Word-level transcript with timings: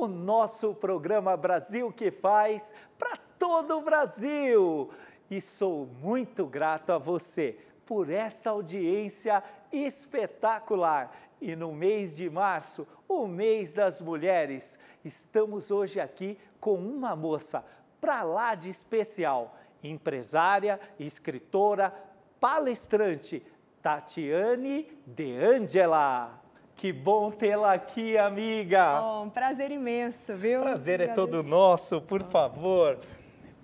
o 0.00 0.08
nosso 0.08 0.74
programa 0.74 1.36
Brasil 1.36 1.92
que 1.92 2.10
faz 2.10 2.72
para 2.98 3.18
todo 3.38 3.76
o 3.76 3.82
Brasil. 3.82 4.90
E 5.30 5.42
sou 5.42 5.86
muito 5.86 6.46
grato 6.46 6.90
a 6.90 6.98
você 6.98 7.58
por 7.84 8.08
essa 8.08 8.50
audiência 8.50 9.42
espetacular. 9.70 11.14
E 11.38 11.54
no 11.54 11.72
mês 11.72 12.16
de 12.16 12.30
março, 12.30 12.88
o 13.06 13.26
mês 13.26 13.74
das 13.74 14.00
mulheres, 14.00 14.78
estamos 15.04 15.70
hoje 15.70 16.00
aqui 16.00 16.38
com 16.58 16.76
uma 16.76 17.14
moça 17.14 17.62
para 18.00 18.22
lá 18.22 18.54
de 18.54 18.70
especial, 18.70 19.54
empresária, 19.82 20.80
escritora, 20.98 21.92
palestrante, 22.40 23.42
Tatiane 23.82 24.86
De 25.06 25.36
Angela. 25.36 26.39
Que 26.80 26.94
bom 26.94 27.30
tê-la 27.30 27.74
aqui, 27.74 28.16
amiga. 28.16 29.02
Oh, 29.02 29.24
um 29.24 29.28
prazer 29.28 29.70
imenso, 29.70 30.34
viu? 30.34 30.60
Prazer 30.62 30.98
é 31.02 31.08
todo 31.08 31.42
nosso, 31.42 32.00
por 32.00 32.22
favor. 32.22 32.98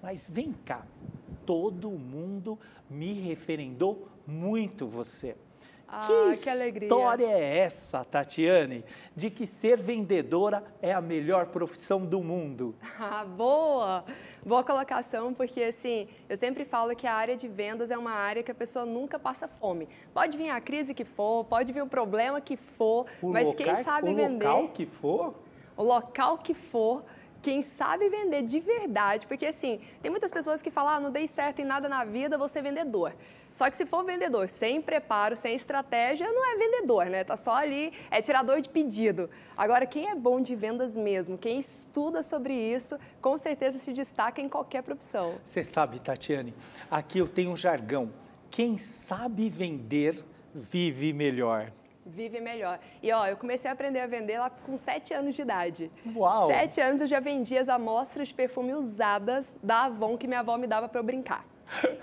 Mas 0.02 0.28
vem 0.30 0.52
cá, 0.52 0.84
todo 1.46 1.88
mundo 1.92 2.58
me 2.90 3.14
referendou 3.14 4.06
muito 4.26 4.86
você. 4.86 5.34
Ah, 5.88 6.06
que, 6.32 6.38
que 6.42 6.50
alegria. 6.50 6.88
história 6.88 7.26
é 7.26 7.58
essa, 7.58 8.04
Tatiane, 8.04 8.84
de 9.14 9.30
que 9.30 9.46
ser 9.46 9.80
vendedora 9.80 10.64
é 10.82 10.92
a 10.92 11.00
melhor 11.00 11.46
profissão 11.46 12.04
do 12.04 12.20
mundo? 12.22 12.74
Ah, 12.98 13.24
boa! 13.24 14.04
Boa 14.44 14.64
colocação, 14.64 15.32
porque 15.32 15.62
assim, 15.62 16.08
eu 16.28 16.36
sempre 16.36 16.64
falo 16.64 16.94
que 16.96 17.06
a 17.06 17.14
área 17.14 17.36
de 17.36 17.46
vendas 17.46 17.90
é 17.90 17.96
uma 17.96 18.10
área 18.10 18.42
que 18.42 18.50
a 18.50 18.54
pessoa 18.54 18.84
nunca 18.84 19.18
passa 19.18 19.46
fome. 19.46 19.88
Pode 20.12 20.36
vir 20.36 20.50
a 20.50 20.60
crise 20.60 20.92
que 20.92 21.04
for, 21.04 21.44
pode 21.44 21.72
vir 21.72 21.82
o 21.82 21.86
problema 21.86 22.40
que 22.40 22.56
for, 22.56 23.06
O 23.22 23.28
mas 23.28 23.46
local, 23.46 23.64
quem 23.64 23.74
sabe 23.76 24.10
o 24.10 24.14
vender, 24.14 24.46
local 24.46 24.68
que 24.70 24.86
for, 24.86 25.34
o 25.76 25.82
local 25.82 26.38
que 26.38 26.54
for, 26.54 27.04
quem 27.46 27.62
sabe 27.62 28.08
vender 28.08 28.42
de 28.42 28.58
verdade, 28.58 29.24
porque 29.24 29.46
assim, 29.46 29.78
tem 30.02 30.10
muitas 30.10 30.32
pessoas 30.32 30.60
que 30.60 30.68
falam, 30.68 30.94
ah, 30.94 30.98
não 30.98 31.12
dei 31.12 31.28
certo 31.28 31.60
em 31.60 31.64
nada 31.64 31.88
na 31.88 32.04
vida, 32.04 32.36
vou 32.36 32.48
ser 32.48 32.60
vendedor. 32.60 33.14
Só 33.52 33.70
que 33.70 33.76
se 33.76 33.86
for 33.86 34.04
vendedor 34.04 34.48
sem 34.48 34.82
preparo, 34.82 35.36
sem 35.36 35.54
estratégia, 35.54 36.26
não 36.26 36.44
é 36.44 36.56
vendedor, 36.56 37.06
né? 37.06 37.22
Tá 37.22 37.36
só 37.36 37.54
ali, 37.54 37.92
é 38.10 38.20
tirador 38.20 38.60
de 38.60 38.68
pedido. 38.68 39.30
Agora, 39.56 39.86
quem 39.86 40.10
é 40.10 40.14
bom 40.16 40.40
de 40.40 40.56
vendas 40.56 40.96
mesmo, 40.96 41.38
quem 41.38 41.60
estuda 41.60 42.20
sobre 42.20 42.52
isso, 42.52 42.98
com 43.22 43.38
certeza 43.38 43.78
se 43.78 43.92
destaca 43.92 44.40
em 44.40 44.48
qualquer 44.48 44.82
profissão. 44.82 45.38
você 45.44 45.62
sabe, 45.62 46.00
Tatiane, 46.00 46.52
aqui 46.90 47.20
eu 47.20 47.28
tenho 47.28 47.52
um 47.52 47.56
jargão. 47.56 48.12
Quem 48.50 48.76
sabe 48.76 49.48
vender, 49.48 50.24
vive 50.52 51.12
melhor. 51.12 51.70
Vive 52.06 52.40
melhor. 52.40 52.78
E 53.02 53.10
ó, 53.12 53.26
eu 53.26 53.36
comecei 53.36 53.68
a 53.68 53.74
aprender 53.74 53.98
a 53.98 54.06
vender 54.06 54.38
lá 54.38 54.48
com 54.48 54.76
sete 54.76 55.12
anos 55.12 55.34
de 55.34 55.42
idade. 55.42 55.90
Uau! 56.14 56.46
Sete 56.46 56.80
anos 56.80 57.00
eu 57.00 57.06
já 57.08 57.18
vendia 57.18 57.60
as 57.60 57.68
amostras 57.68 58.28
de 58.28 58.34
perfume 58.34 58.74
usadas 58.74 59.58
da 59.60 59.86
Avon 59.86 60.16
que 60.16 60.28
minha 60.28 60.40
avó 60.40 60.56
me 60.56 60.68
dava 60.68 60.88
para 60.88 61.00
eu 61.00 61.04
brincar. 61.04 61.44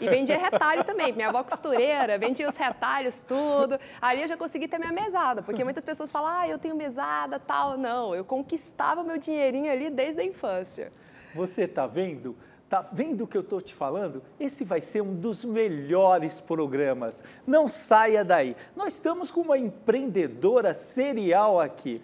E 0.02 0.10
vendia 0.10 0.38
retalho 0.38 0.84
também, 0.84 1.14
minha 1.14 1.30
avó 1.30 1.42
costureira, 1.42 2.18
vendia 2.18 2.48
os 2.50 2.58
retalhos, 2.58 3.24
tudo. 3.24 3.80
Ali 4.02 4.22
eu 4.22 4.28
já 4.28 4.36
consegui 4.36 4.68
ter 4.68 4.78
minha 4.78 4.92
mesada, 4.92 5.42
porque 5.42 5.64
muitas 5.64 5.86
pessoas 5.86 6.12
falam, 6.12 6.30
ah, 6.30 6.48
eu 6.50 6.60
tenho 6.60 6.76
mesada, 6.76 7.40
tal. 7.40 7.78
Não, 7.78 8.14
eu 8.14 8.26
conquistava 8.26 9.04
meu 9.04 9.18
dinheirinho 9.18 9.72
ali 9.72 9.90
desde 9.90 10.20
a 10.20 10.26
infância. 10.26 10.92
Você 11.34 11.66
tá 11.66 11.88
vendo? 11.88 12.36
Tá 12.74 12.82
vendo 12.92 13.26
o 13.26 13.28
que 13.28 13.38
eu 13.38 13.44
tô 13.44 13.62
te 13.62 13.72
falando? 13.72 14.24
Esse 14.40 14.64
vai 14.64 14.82
ser 14.82 15.02
um 15.02 15.14
dos 15.14 15.46
melhores 15.46 16.40
programas. 16.40 17.24
Não 17.46 17.70
saia 17.70 18.26
daí. 18.26 18.56
Nós 18.76 18.94
estamos 18.94 19.30
com 19.30 19.42
uma 19.42 19.60
empreendedora 19.60 20.74
serial 20.74 21.62
aqui. 21.62 22.02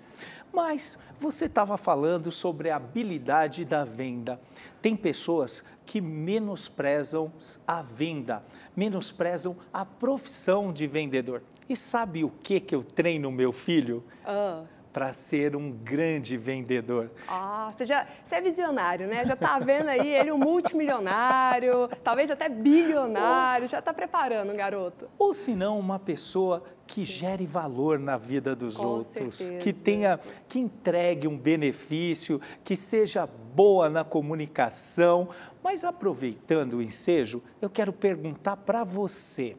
Mas 0.54 0.96
você 1.18 1.46
estava 1.46 1.76
falando 1.76 2.30
sobre 2.30 2.70
a 2.70 2.76
habilidade 2.76 3.66
da 3.66 3.84
venda. 3.84 4.40
Tem 4.80 4.96
pessoas 4.96 5.64
que 5.88 6.00
menosprezam 6.00 7.34
a 7.68 7.82
venda, 7.82 8.44
menosprezam 8.76 9.58
a 9.74 9.84
profissão 9.84 10.72
de 10.72 10.86
vendedor. 10.86 11.42
E 11.68 11.76
sabe 11.76 12.24
o 12.24 12.30
que 12.44 12.60
que 12.60 12.76
eu 12.76 12.84
treino 12.84 13.32
meu 13.32 13.52
filho? 13.52 14.04
Ah. 14.24 14.66
Para 15.00 15.14
ser 15.14 15.56
um 15.56 15.72
grande 15.72 16.36
vendedor. 16.36 17.10
Ah, 17.26 17.72
você, 17.72 17.86
já, 17.86 18.06
você 18.22 18.36
é 18.36 18.42
visionário, 18.42 19.08
né? 19.08 19.24
Já 19.24 19.34
tá 19.34 19.58
vendo 19.58 19.88
aí 19.88 20.14
ele 20.14 20.30
um 20.30 20.38
multimilionário, 20.38 21.88
talvez 22.04 22.30
até 22.30 22.50
bilionário, 22.50 23.66
já 23.66 23.82
tá 23.82 23.94
preparando, 23.94 24.54
garoto. 24.54 25.10
Ou 25.18 25.34
se 25.34 25.56
não, 25.56 25.80
uma 25.80 25.98
pessoa 25.98 26.66
que 26.86 27.06
gere 27.06 27.48
valor 27.48 27.98
na 27.98 28.18
vida 28.18 28.54
dos 28.54 28.76
Com 28.76 28.88
outros, 28.88 29.36
certeza. 29.36 29.64
que 29.64 29.72
tenha, 29.72 30.20
que 30.50 30.60
entregue 30.60 31.30
um 31.30 31.38
benefício, 31.38 32.42
que 32.62 32.76
seja 32.76 33.26
boa 33.26 33.90
na 33.90 34.04
comunicação. 34.04 35.30
Mas 35.64 35.86
aproveitando 35.86 36.74
o 36.74 36.82
ensejo, 36.82 37.42
eu 37.62 37.70
quero 37.70 37.94
perguntar 37.94 38.58
para 38.58 38.84
você: 38.84 39.56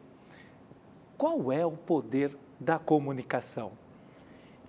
qual 1.16 1.50
é 1.50 1.64
o 1.64 1.72
poder 1.72 2.36
da 2.60 2.78
comunicação? 2.78 3.72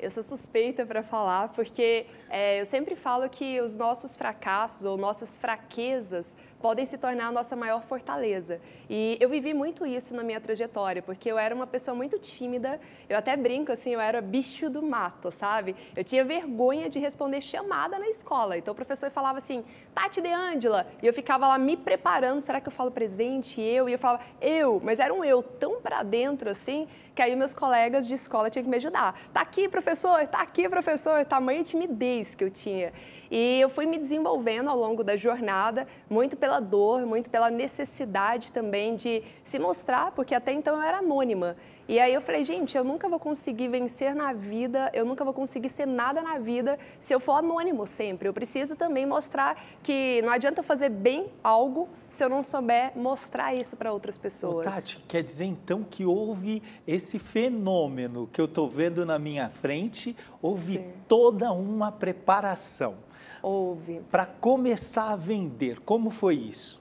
Eu 0.01 0.09
sou 0.09 0.23
suspeita 0.23 0.83
para 0.83 1.03
falar 1.03 1.49
porque 1.49 2.07
é, 2.27 2.59
eu 2.59 2.65
sempre 2.65 2.95
falo 2.95 3.29
que 3.29 3.61
os 3.61 3.77
nossos 3.77 4.15
fracassos 4.15 4.83
ou 4.83 4.97
nossas 4.97 5.35
fraquezas 5.35 6.35
podem 6.59 6.85
se 6.85 6.97
tornar 6.97 7.27
a 7.27 7.31
nossa 7.31 7.55
maior 7.55 7.81
fortaleza. 7.81 8.61
E 8.89 9.17
eu 9.19 9.27
vivi 9.27 9.53
muito 9.53 9.85
isso 9.85 10.15
na 10.15 10.23
minha 10.23 10.39
trajetória, 10.39 11.01
porque 11.01 11.29
eu 11.29 11.37
era 11.37 11.53
uma 11.53 11.65
pessoa 11.65 11.95
muito 11.95 12.19
tímida, 12.19 12.79
eu 13.09 13.17
até 13.17 13.35
brinco 13.35 13.71
assim, 13.71 13.91
eu 13.91 13.99
era 13.99 14.21
bicho 14.21 14.69
do 14.69 14.81
mato, 14.81 15.31
sabe? 15.31 15.75
Eu 15.95 16.03
tinha 16.03 16.23
vergonha 16.23 16.89
de 16.89 16.99
responder 16.99 17.41
chamada 17.41 17.97
na 17.97 18.07
escola. 18.07 18.57
Então 18.57 18.71
o 18.71 18.75
professor 18.75 19.09
falava 19.09 19.39
assim, 19.39 19.63
Tati 19.93 20.21
De 20.21 20.31
Angela, 20.31 20.87
e 21.01 21.07
eu 21.07 21.13
ficava 21.13 21.47
lá 21.47 21.57
me 21.57 21.75
preparando, 21.75 22.39
será 22.41 22.61
que 22.61 22.67
eu 22.67 22.71
falo 22.71 22.91
presente, 22.91 23.59
eu? 23.59 23.89
E 23.89 23.93
eu 23.93 23.99
falava, 23.99 24.23
eu, 24.39 24.79
mas 24.83 24.99
era 24.99 25.13
um 25.13 25.23
eu 25.23 25.41
tão 25.41 25.81
para 25.81 26.03
dentro 26.03 26.49
assim, 26.49 26.87
que 27.15 27.21
aí 27.21 27.35
meus 27.35 27.53
colegas 27.53 28.07
de 28.07 28.13
escola 28.13 28.49
tinham 28.49 28.63
que 28.63 28.69
me 28.69 28.77
ajudar. 28.77 29.19
Tá 29.33 29.41
aqui, 29.41 29.67
professor, 29.67 29.90
tá 30.27 30.41
aqui, 30.41 30.67
professor, 30.69 31.25
tamanha 31.25 31.63
timidez 31.63 32.35
que 32.35 32.43
eu 32.43 32.49
tinha. 32.49 32.93
E 33.31 33.61
eu 33.61 33.69
fui 33.69 33.85
me 33.85 33.97
desenvolvendo 33.97 34.69
ao 34.69 34.77
longo 34.77 35.05
da 35.05 35.15
jornada, 35.15 35.87
muito 36.09 36.35
pela 36.35 36.59
dor, 36.59 37.05
muito 37.05 37.29
pela 37.29 37.49
necessidade 37.49 38.51
também 38.51 38.97
de 38.97 39.23
se 39.41 39.57
mostrar, 39.57 40.11
porque 40.11 40.35
até 40.35 40.51
então 40.51 40.75
eu 40.75 40.81
era 40.81 40.97
anônima. 40.97 41.55
E 41.87 41.97
aí 41.97 42.13
eu 42.13 42.21
falei, 42.21 42.43
gente, 42.43 42.77
eu 42.77 42.83
nunca 42.83 43.07
vou 43.07 43.19
conseguir 43.19 43.69
vencer 43.69 44.13
na 44.13 44.33
vida, 44.33 44.91
eu 44.93 45.05
nunca 45.05 45.23
vou 45.23 45.33
conseguir 45.33 45.69
ser 45.69 45.87
nada 45.87 46.21
na 46.21 46.39
vida 46.39 46.77
se 46.99 47.13
eu 47.13 47.21
for 47.21 47.33
anônimo 47.33 47.87
sempre. 47.87 48.27
Eu 48.27 48.33
preciso 48.33 48.75
também 48.75 49.05
mostrar 49.05 49.57
que 49.81 50.21
não 50.23 50.29
adianta 50.29 50.59
eu 50.59 50.63
fazer 50.63 50.89
bem 50.89 51.27
algo 51.41 51.87
se 52.09 52.25
eu 52.25 52.29
não 52.29 52.43
souber 52.43 52.91
mostrar 52.97 53.55
isso 53.55 53.77
para 53.77 53.93
outras 53.93 54.17
Ô, 54.17 54.19
pessoas. 54.19 54.65
Tati, 54.65 54.99
quer 55.07 55.23
dizer 55.23 55.45
então 55.45 55.85
que 55.89 56.05
houve 56.05 56.61
esse 56.85 57.17
fenômeno 57.17 58.27
que 58.31 58.41
eu 58.41 58.45
estou 58.45 58.69
vendo 58.69 59.05
na 59.05 59.17
minha 59.17 59.49
frente, 59.49 60.15
houve 60.41 60.79
Sim. 60.79 60.93
toda 61.07 61.51
uma 61.53 61.93
preparação 61.93 62.95
Houve. 63.41 64.01
para 64.11 64.25
começar 64.25 65.11
a 65.11 65.15
vender. 65.15 65.79
Como 65.81 66.09
foi 66.09 66.35
isso? 66.35 66.79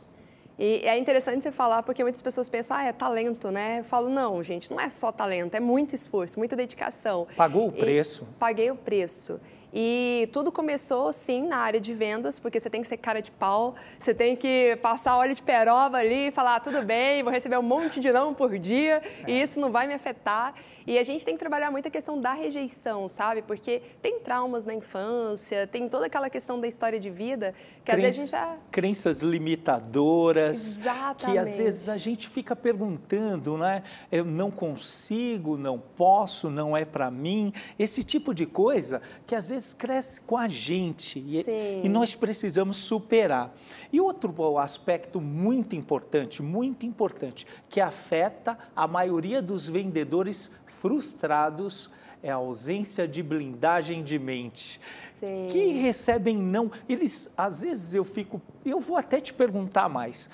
E 0.59 0.83
é 0.85 0.99
interessante 0.99 1.43
você 1.43 1.51
falar 1.51 1.83
porque 1.83 2.03
muitas 2.03 2.21
pessoas 2.21 2.49
pensam, 2.51 2.77
ah, 2.77 2.85
é 2.85 2.93
talento, 2.93 3.51
né? 3.51 3.79
Eu 3.81 3.85
falo, 3.85 4.11
não, 4.11 4.43
gente, 4.43 4.71
não 4.71 4.79
é 4.79 4.91
só 4.91 5.11
talento, 5.11 5.55
é 5.55 5.61
muito 5.61 5.95
esforço, 5.95 6.39
muita 6.39 6.55
dedicação. 6.55 7.27
Pagou 7.35 7.69
o 7.69 7.73
E 7.75 7.81
preço? 7.81 8.29
paguei 8.39 8.71
o 8.71 8.77
preço. 8.77 9.41
E 9.73 10.29
tudo 10.33 10.51
começou, 10.51 11.13
sim, 11.13 11.47
na 11.47 11.59
área 11.59 11.81
de 11.81 11.95
vendas, 11.95 12.39
porque 12.39 12.59
você 12.59 12.69
tem 12.69 12.83
que 12.83 12.89
ser 12.89 12.97
cara 12.97 13.21
de 13.21 13.31
pau, 13.31 13.75
você 13.99 14.13
tem 14.13 14.35
que 14.35 14.77
passar 14.83 15.17
óleo 15.17 15.35
de 15.35 15.43
peroba 15.43 15.99
ali 15.99 16.29
e 16.29 16.31
falar, 16.31 16.57
"Ah, 16.57 16.61
tudo 16.61 16.83
bem, 16.83 17.23
vou 17.23 17.33
receber 17.33 17.59
um 17.59 17.63
monte 17.63 18.01
de 18.01 18.11
não 18.11 18.35
por 18.35 18.59
dia 18.59 19.03
e 19.27 19.41
isso 19.41 19.61
não 19.61 19.71
vai 19.71 19.87
me 19.87 19.95
afetar. 19.95 20.55
E 20.87 20.99
a 20.99 21.05
gente 21.05 21.25
tem 21.25 21.35
que 21.35 21.39
trabalhar 21.39 21.71
muito 21.71 21.87
a 21.87 21.91
questão 21.91 22.21
da 22.21 22.33
rejeição, 22.33 23.09
sabe? 23.09 23.43
Porque 23.43 23.81
tem 24.03 24.19
traumas 24.19 24.65
na 24.65 24.75
infância, 24.75 25.67
tem 25.67 25.89
toda 25.89 26.07
aquela 26.07 26.29
questão 26.29 26.59
da 26.61 26.67
história 26.67 26.99
de 26.99 27.11
vida, 27.11 27.55
que 27.85 27.93
às 27.93 28.01
vezes 28.01 28.19
a 28.19 28.23
gente 28.23 28.31
já... 28.31 28.57
Crenças 28.73 29.23
limitadoras. 29.23 30.59
Que 30.59 30.89
às 30.89 30.97
Exatamente. 30.97 31.57
vezes 31.57 31.89
a 31.89 31.97
gente 31.97 32.29
fica 32.29 32.57
perguntando, 32.57 33.57
né? 33.57 33.83
Eu 34.11 34.25
não 34.25 34.51
consigo, 34.51 35.57
não 35.57 35.79
posso, 35.79 36.51
não 36.51 36.77
é 36.77 36.85
para 36.85 37.11
mim. 37.11 37.53
Esse 37.79 38.03
tipo 38.03 38.35
de 38.35 38.47
coisa 38.47 39.01
que 39.27 39.35
às 39.35 39.49
vezes 39.49 39.60
cresce 39.75 40.21
com 40.21 40.37
a 40.37 40.49
gente 40.49 41.19
e, 41.19 41.43
e 41.85 41.89
nós 41.89 42.15
precisamos 42.15 42.77
superar. 42.77 43.55
E 43.93 44.01
outro 44.01 44.59
aspecto 44.59 45.21
muito 45.21 45.77
importante, 45.77 46.43
muito 46.43 46.87
importante, 46.87 47.47
que 47.69 47.81
afeta 47.81 48.59
a 48.75 48.87
maioria 48.87 49.41
dos 49.43 49.69
vendedores 49.69 50.51
frustrados 50.67 51.91
é 52.23 52.31
a 52.31 52.37
ausência 52.37 53.09
de 53.09 53.23
blindagem 53.23 54.03
de 54.03 54.19
mente 54.19 54.81
Sim. 55.15 55.49
que 55.51 55.73
recebem 55.73 56.37
não. 56.37 56.71
Eles, 56.89 57.31
às 57.37 57.63
vezes 57.63 57.95
eu 57.95 58.05
fico, 58.05 58.41
eu 58.65 58.81
vou 58.81 58.97
até 58.97 59.21
te 59.21 59.33
perguntar 59.33 59.89
mais. 59.89 60.29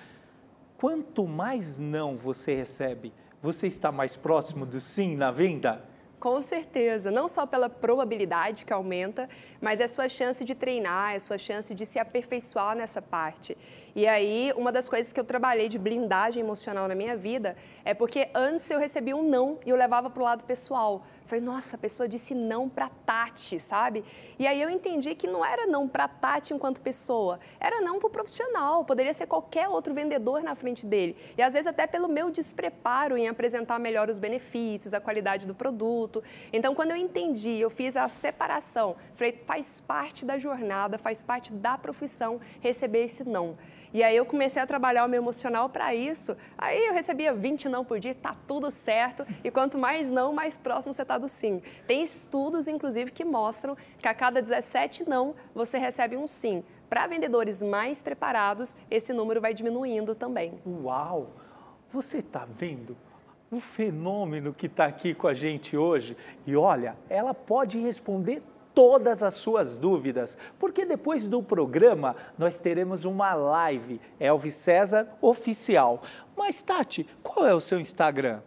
Quanto 0.76 1.26
mais 1.26 1.78
não 1.78 2.16
você 2.16 2.54
recebe, 2.54 3.12
você 3.42 3.66
está 3.66 3.90
mais 3.90 4.16
próximo 4.16 4.66
do 4.66 4.80
sim 4.80 5.16
na 5.16 5.30
venda? 5.30 5.82
Com 6.18 6.40
certeza, 6.40 7.10
não 7.10 7.28
só 7.28 7.44
pela 7.46 7.68
probabilidade 7.68 8.64
que 8.64 8.72
aumenta, 8.72 9.28
mas 9.60 9.80
é 9.80 9.86
sua 9.86 10.08
chance 10.08 10.44
de 10.44 10.54
treinar, 10.54 11.14
é 11.14 11.18
sua 11.18 11.36
chance 11.36 11.74
de 11.74 11.84
se 11.84 11.98
aperfeiçoar 11.98 12.74
nessa 12.74 13.02
parte. 13.02 13.56
E 13.94 14.06
aí, 14.06 14.52
uma 14.56 14.70
das 14.70 14.90
coisas 14.90 15.10
que 15.10 15.18
eu 15.18 15.24
trabalhei 15.24 15.70
de 15.70 15.78
blindagem 15.78 16.42
emocional 16.42 16.86
na 16.86 16.94
minha 16.94 17.16
vida 17.16 17.56
é 17.82 17.94
porque 17.94 18.28
antes 18.34 18.70
eu 18.70 18.78
recebia 18.78 19.16
um 19.16 19.22
não 19.22 19.58
e 19.64 19.70
eu 19.70 19.76
levava 19.76 20.10
para 20.10 20.20
o 20.20 20.24
lado 20.24 20.44
pessoal. 20.44 21.02
Falei, 21.24 21.42
nossa, 21.42 21.76
a 21.76 21.78
pessoa 21.78 22.06
disse 22.06 22.34
não 22.34 22.68
para 22.68 22.90
Tati, 23.06 23.58
sabe? 23.58 24.04
E 24.38 24.46
aí 24.46 24.60
eu 24.60 24.68
entendi 24.68 25.14
que 25.14 25.26
não 25.26 25.44
era 25.44 25.66
não 25.66 25.88
para 25.88 26.06
Tati 26.06 26.52
enquanto 26.52 26.80
pessoa, 26.80 27.40
era 27.58 27.80
não 27.80 27.98
para 27.98 28.06
o 28.06 28.10
profissional, 28.10 28.84
poderia 28.84 29.14
ser 29.14 29.26
qualquer 29.26 29.66
outro 29.68 29.94
vendedor 29.94 30.42
na 30.42 30.54
frente 30.54 30.86
dele. 30.86 31.16
E 31.36 31.42
às 31.42 31.54
vezes 31.54 31.66
até 31.66 31.86
pelo 31.86 32.06
meu 32.06 32.30
despreparo 32.30 33.16
em 33.16 33.28
apresentar 33.28 33.78
melhor 33.78 34.10
os 34.10 34.18
benefícios, 34.18 34.92
a 34.92 35.00
qualidade 35.00 35.46
do 35.46 35.54
produto. 35.54 36.05
Então, 36.52 36.74
quando 36.74 36.90
eu 36.92 36.96
entendi, 36.96 37.58
eu 37.58 37.70
fiz 37.70 37.96
a 37.96 38.08
separação, 38.08 38.96
falei, 39.14 39.42
faz 39.46 39.80
parte 39.80 40.24
da 40.24 40.38
jornada, 40.38 40.98
faz 40.98 41.22
parte 41.22 41.52
da 41.52 41.76
profissão 41.76 42.40
receber 42.60 43.04
esse 43.04 43.24
não. 43.24 43.54
E 43.92 44.02
aí 44.02 44.16
eu 44.16 44.26
comecei 44.26 44.60
a 44.60 44.66
trabalhar 44.66 45.06
o 45.06 45.08
meu 45.08 45.22
emocional 45.22 45.68
para 45.68 45.94
isso. 45.94 46.36
Aí 46.58 46.86
eu 46.86 46.92
recebia 46.92 47.32
20 47.32 47.68
não 47.68 47.84
por 47.84 47.98
dia, 47.98 48.14
tá 48.14 48.36
tudo 48.46 48.70
certo. 48.70 49.26
E 49.42 49.50
quanto 49.50 49.78
mais 49.78 50.10
não, 50.10 50.32
mais 50.32 50.58
próximo 50.58 50.92
você 50.92 51.02
está 51.02 51.16
do 51.16 51.28
sim. 51.28 51.62
Tem 51.86 52.02
estudos, 52.02 52.68
inclusive, 52.68 53.10
que 53.10 53.24
mostram 53.24 53.76
que 53.98 54.06
a 54.06 54.12
cada 54.12 54.42
17 54.42 55.08
não, 55.08 55.34
você 55.54 55.78
recebe 55.78 56.16
um 56.16 56.26
sim. 56.26 56.62
Para 56.90 57.06
vendedores 57.06 57.62
mais 57.62 58.02
preparados, 58.02 58.76
esse 58.90 59.12
número 59.12 59.40
vai 59.40 59.54
diminuindo 59.54 60.14
também. 60.14 60.60
Uau! 60.66 61.30
Você 61.90 62.18
está 62.18 62.44
vendo 62.44 62.96
o 63.56 63.60
fenômeno 63.60 64.52
que 64.52 64.66
está 64.66 64.86
aqui 64.86 65.14
com 65.14 65.26
a 65.26 65.34
gente 65.34 65.76
hoje? 65.76 66.16
E 66.46 66.56
olha, 66.56 66.96
ela 67.08 67.32
pode 67.32 67.78
responder 67.78 68.42
todas 68.74 69.22
as 69.22 69.32
suas 69.32 69.78
dúvidas, 69.78 70.36
porque 70.58 70.84
depois 70.84 71.26
do 71.26 71.42
programa 71.42 72.14
nós 72.36 72.58
teremos 72.58 73.06
uma 73.06 73.32
live 73.32 73.98
Elvis 74.20 74.54
César 74.54 75.08
oficial. 75.22 76.02
Mas 76.36 76.60
Tati, 76.60 77.06
qual 77.22 77.46
é 77.46 77.54
o 77.54 77.60
seu 77.60 77.80
Instagram? 77.80 78.42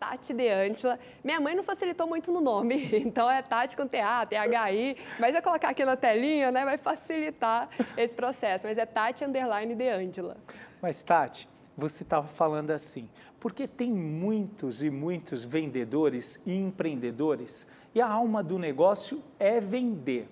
Tati 0.00 0.34
De 0.34 0.48
Antila. 0.48 0.98
Minha 1.22 1.40
mãe 1.40 1.54
não 1.54 1.62
facilitou 1.62 2.08
muito 2.08 2.32
no 2.32 2.40
nome, 2.40 2.90
então 3.06 3.30
é 3.30 3.40
Tati 3.40 3.76
com 3.76 3.86
TA, 3.86 4.26
THI, 4.26 4.96
mas 5.20 5.32
vai 5.32 5.40
colocar 5.40 5.68
aqui 5.68 5.84
na 5.84 5.94
telinha, 5.94 6.50
né, 6.50 6.64
vai 6.64 6.76
facilitar 6.76 7.68
esse 7.96 8.16
processo, 8.16 8.66
mas 8.66 8.76
é 8.76 8.84
Tati 8.84 9.24
Underline 9.24 9.76
De 9.76 9.88
Antila. 9.88 10.36
Mas 10.80 11.04
Tati, 11.04 11.48
você 11.76 12.02
estava 12.02 12.26
falando 12.26 12.72
assim, 12.72 13.08
porque 13.42 13.66
tem 13.66 13.90
muitos 13.90 14.84
e 14.84 14.88
muitos 14.88 15.42
vendedores 15.42 16.40
e 16.46 16.54
empreendedores 16.54 17.66
e 17.92 18.00
a 18.00 18.06
alma 18.06 18.40
do 18.40 18.56
negócio 18.56 19.20
é 19.36 19.58
vender. 19.58 20.28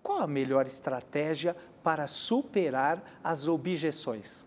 Qual 0.00 0.20
a 0.20 0.28
melhor 0.28 0.64
estratégia 0.64 1.56
para 1.82 2.06
superar 2.06 3.18
as 3.24 3.48
objeções? 3.48 4.46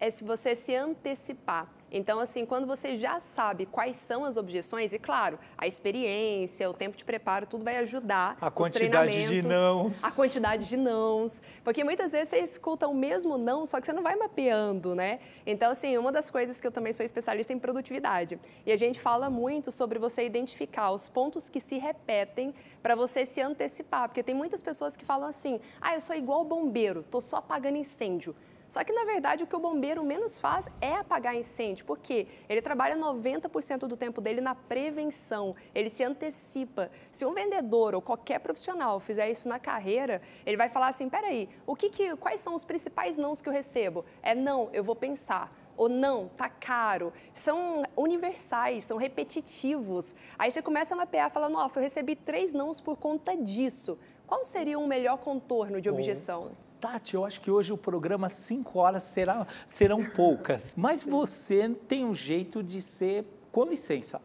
É 0.00 0.08
se 0.08 0.24
você 0.24 0.54
se 0.54 0.74
antecipar. 0.74 1.68
Então, 1.94 2.18
assim, 2.18 2.46
quando 2.46 2.66
você 2.66 2.96
já 2.96 3.20
sabe 3.20 3.66
quais 3.66 3.96
são 3.96 4.24
as 4.24 4.38
objeções, 4.38 4.94
e 4.94 4.98
claro, 4.98 5.38
a 5.58 5.66
experiência, 5.66 6.68
o 6.68 6.72
tempo 6.72 6.96
de 6.96 7.04
preparo, 7.04 7.46
tudo 7.46 7.64
vai 7.64 7.76
ajudar. 7.76 8.38
A 8.40 8.50
quantidade 8.50 9.28
de 9.28 9.46
nãos. 9.46 10.02
A 10.02 10.10
quantidade 10.10 10.66
de 10.66 10.76
nãos. 10.78 11.42
Porque 11.62 11.84
muitas 11.84 12.12
vezes 12.12 12.30
você 12.30 12.38
escuta 12.38 12.88
o 12.88 12.94
mesmo 12.94 13.36
não, 13.36 13.66
só 13.66 13.78
que 13.78 13.84
você 13.84 13.92
não 13.92 14.02
vai 14.02 14.16
mapeando, 14.16 14.94
né? 14.94 15.20
Então, 15.44 15.70
assim, 15.70 15.98
uma 15.98 16.10
das 16.10 16.30
coisas 16.30 16.58
que 16.58 16.66
eu 16.66 16.72
também 16.72 16.94
sou 16.94 17.04
especialista 17.04 17.52
em 17.52 17.58
produtividade. 17.58 18.40
E 18.64 18.72
a 18.72 18.76
gente 18.76 18.98
fala 18.98 19.28
muito 19.28 19.70
sobre 19.70 19.98
você 19.98 20.24
identificar 20.24 20.92
os 20.92 21.10
pontos 21.10 21.50
que 21.50 21.60
se 21.60 21.76
repetem 21.76 22.54
para 22.82 22.94
você 22.94 23.26
se 23.26 23.42
antecipar. 23.42 24.08
Porque 24.08 24.22
tem 24.22 24.34
muitas 24.34 24.62
pessoas 24.62 24.96
que 24.96 25.04
falam 25.04 25.28
assim: 25.28 25.60
ah, 25.78 25.92
eu 25.92 26.00
sou 26.00 26.16
igual 26.16 26.42
bombeiro, 26.42 27.02
tô 27.02 27.20
só 27.20 27.36
apagando 27.36 27.76
incêndio. 27.76 28.34
Só 28.72 28.82
que, 28.82 28.90
na 28.90 29.04
verdade, 29.04 29.44
o 29.44 29.46
que 29.46 29.54
o 29.54 29.58
bombeiro 29.58 30.02
menos 30.02 30.38
faz 30.38 30.66
é 30.80 30.94
apagar 30.94 31.36
incêndio, 31.36 31.84
porque 31.84 32.26
ele 32.48 32.62
trabalha 32.62 32.96
90% 32.96 33.80
do 33.80 33.98
tempo 33.98 34.18
dele 34.18 34.40
na 34.40 34.54
prevenção, 34.54 35.54
ele 35.74 35.90
se 35.90 36.02
antecipa. 36.02 36.90
Se 37.10 37.26
um 37.26 37.34
vendedor 37.34 37.94
ou 37.94 38.00
qualquer 38.00 38.38
profissional 38.38 38.98
fizer 38.98 39.28
isso 39.28 39.46
na 39.46 39.58
carreira, 39.58 40.22
ele 40.46 40.56
vai 40.56 40.70
falar 40.70 40.88
assim, 40.88 41.06
peraí, 41.10 41.50
o 41.66 41.76
que 41.76 41.90
que, 41.90 42.16
quais 42.16 42.40
são 42.40 42.54
os 42.54 42.64
principais 42.64 43.18
nãos 43.18 43.42
que 43.42 43.48
eu 43.50 43.52
recebo? 43.52 44.06
É 44.22 44.34
não, 44.34 44.70
eu 44.72 44.82
vou 44.82 44.96
pensar 44.96 45.54
ou 45.76 45.90
não, 45.90 46.28
tá 46.28 46.48
caro. 46.48 47.12
São 47.34 47.82
universais, 47.94 48.84
são 48.84 48.96
repetitivos. 48.96 50.14
Aí 50.38 50.50
você 50.50 50.62
começa 50.62 50.94
a 50.94 50.96
mapear 50.96 51.28
e 51.28 51.30
fala, 51.30 51.50
nossa, 51.50 51.78
eu 51.78 51.82
recebi 51.82 52.16
três 52.16 52.54
nãos 52.54 52.80
por 52.80 52.96
conta 52.96 53.36
disso. 53.36 53.98
Qual 54.26 54.42
seria 54.46 54.78
um 54.78 54.86
melhor 54.86 55.18
contorno 55.18 55.78
de 55.78 55.90
objeção? 55.90 56.52
Tati, 56.82 57.14
eu 57.14 57.24
acho 57.24 57.40
que 57.40 57.48
hoje 57.48 57.72
o 57.72 57.78
programa 57.78 58.28
5 58.28 58.76
horas 58.76 59.04
será, 59.04 59.46
serão 59.68 60.04
poucas. 60.04 60.74
Mas 60.76 61.04
você 61.04 61.68
tem 61.86 62.04
um 62.04 62.12
jeito 62.12 62.60
de 62.60 62.82
ser, 62.82 63.24
com 63.52 63.64
licença, 63.64 64.20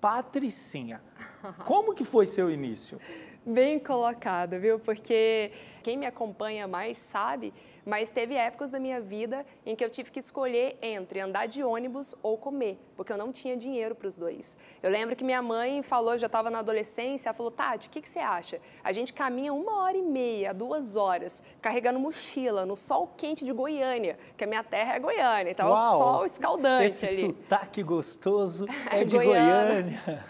patricinha. 0.00 1.00
Como 1.64 1.94
que 1.94 2.04
foi 2.04 2.26
seu 2.26 2.50
início? 2.50 2.98
Bem 3.44 3.78
colocada, 3.78 4.58
viu? 4.58 4.78
Porque 4.78 5.50
quem 5.82 5.96
me 5.96 6.04
acompanha 6.04 6.68
mais 6.68 6.98
sabe, 6.98 7.54
mas 7.86 8.10
teve 8.10 8.34
épocas 8.34 8.70
da 8.70 8.78
minha 8.78 9.00
vida 9.00 9.46
em 9.64 9.74
que 9.74 9.82
eu 9.82 9.88
tive 9.88 10.10
que 10.10 10.18
escolher 10.18 10.76
entre 10.82 11.20
andar 11.20 11.46
de 11.46 11.64
ônibus 11.64 12.14
ou 12.22 12.36
comer, 12.36 12.78
porque 12.94 13.10
eu 13.10 13.16
não 13.16 13.32
tinha 13.32 13.56
dinheiro 13.56 13.94
para 13.94 14.06
os 14.06 14.18
dois. 14.18 14.58
Eu 14.82 14.90
lembro 14.90 15.16
que 15.16 15.24
minha 15.24 15.40
mãe 15.40 15.82
falou, 15.82 16.18
já 16.18 16.26
estava 16.26 16.50
na 16.50 16.58
adolescência, 16.58 17.30
ela 17.30 17.34
falou, 17.34 17.50
Tati, 17.50 17.88
o 17.88 17.90
que, 17.90 18.02
que 18.02 18.08
você 18.10 18.18
acha? 18.18 18.60
A 18.84 18.92
gente 18.92 19.14
caminha 19.14 19.54
uma 19.54 19.84
hora 19.84 19.96
e 19.96 20.02
meia, 20.02 20.52
duas 20.52 20.94
horas, 20.94 21.42
carregando 21.62 21.98
mochila 21.98 22.66
no 22.66 22.76
sol 22.76 23.10
quente 23.16 23.42
de 23.42 23.52
Goiânia, 23.52 24.18
que 24.36 24.44
a 24.44 24.46
minha 24.46 24.62
terra 24.62 24.96
é 24.96 24.98
Goiânia, 24.98 25.50
então 25.50 25.66
Uau, 25.66 25.76
é 25.76 25.94
o 25.94 25.98
sol 25.98 26.24
escaldante 26.26 26.86
esse 26.86 27.06
ali. 27.06 27.14
Esse 27.14 27.26
sotaque 27.26 27.82
gostoso 27.82 28.66
é 28.92 29.02
de 29.02 29.16
Goiânia. 29.16 30.24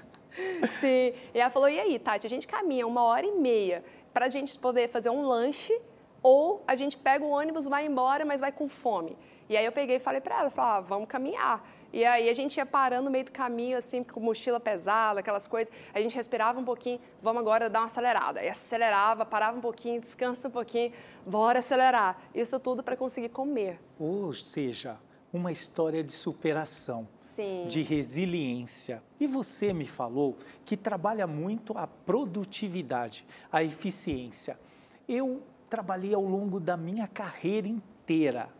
Sim. 0.81 1.13
E 1.35 1.41
ela 1.41 1.51
falou: 1.51 1.69
e 1.69 1.79
aí, 1.79 1.99
Tati, 1.99 2.27
a 2.27 2.31
gente 2.31 2.47
caminha 2.47 2.87
uma 2.87 3.03
hora 3.03 3.27
e 3.27 3.33
meia 3.33 3.85
para 4.13 4.27
a 4.27 4.29
gente 4.29 4.59
poder 4.59 4.89
fazer 4.89 5.11
um 5.11 5.27
lanche 5.27 5.79
ou 6.23 6.63
a 6.67 6.75
gente 6.75 6.99
pega 6.99 7.25
o 7.25 7.31
ônibus, 7.31 7.67
vai 7.67 7.87
embora, 7.87 8.25
mas 8.25 8.41
vai 8.41 8.53
com 8.53 8.69
fome. 8.69 9.17
E 9.49 9.57
aí 9.57 9.65
eu 9.65 9.73
peguei 9.73 9.97
e 9.97 9.99
falei 9.99 10.21
para 10.21 10.39
ela, 10.41 10.51
falei, 10.51 10.71
ah, 10.71 10.81
vamos 10.81 11.09
caminhar. 11.09 11.67
E 11.93 12.05
aí 12.05 12.29
a 12.29 12.35
gente 12.35 12.57
ia 12.57 12.67
parando 12.67 13.05
no 13.05 13.11
meio 13.11 13.25
do 13.25 13.33
caminho, 13.33 13.77
assim, 13.77 14.05
com 14.05 14.21
mochila 14.21 14.61
pesada, 14.61 15.21
aquelas 15.21 15.47
coisas. 15.47 15.73
A 15.93 16.01
gente 16.01 16.15
respirava 16.15 16.61
um 16.61 16.65
pouquinho, 16.65 17.01
vamos 17.21 17.41
agora 17.41 17.69
dar 17.69 17.81
uma 17.81 17.87
acelerada. 17.87 18.43
E 18.45 18.49
acelerava, 18.49 19.25
parava 19.25 19.59
um 19.59 19.61
pouquinho, 19.61 20.01
descansa 20.01 20.47
um 20.47 20.51
pouquinho, 20.53 20.93
bora 21.27 21.59
acelerar. 21.59 22.17
Isso 22.33 22.61
tudo 22.61 22.83
para 22.83 22.97
conseguir 22.97 23.31
comer. 23.31 23.81
Ou 23.99 24.33
seja, 24.33 24.99
uma 25.33 25.53
história 25.53 26.03
de 26.03 26.13
superação, 26.13 27.07
Sim. 27.21 27.67
de 27.69 27.83
resiliência. 27.83 29.03
E 29.19 29.27
você 29.27 29.73
me 29.73 29.87
falou 29.87 30.37
que 30.65 30.77
trabalha 30.77 31.27
muito 31.27 31.77
a 31.77 31.87
produtividade, 31.87 33.25
a 33.51 33.63
eficiência. 33.63 34.59
Eu 35.09 35.43
trabalhei 35.69 36.15
ao 36.15 36.25
longo 36.25 36.59
da 36.59 36.77
minha 36.77 37.07
carreira 37.07 37.69
inteira 37.69 38.51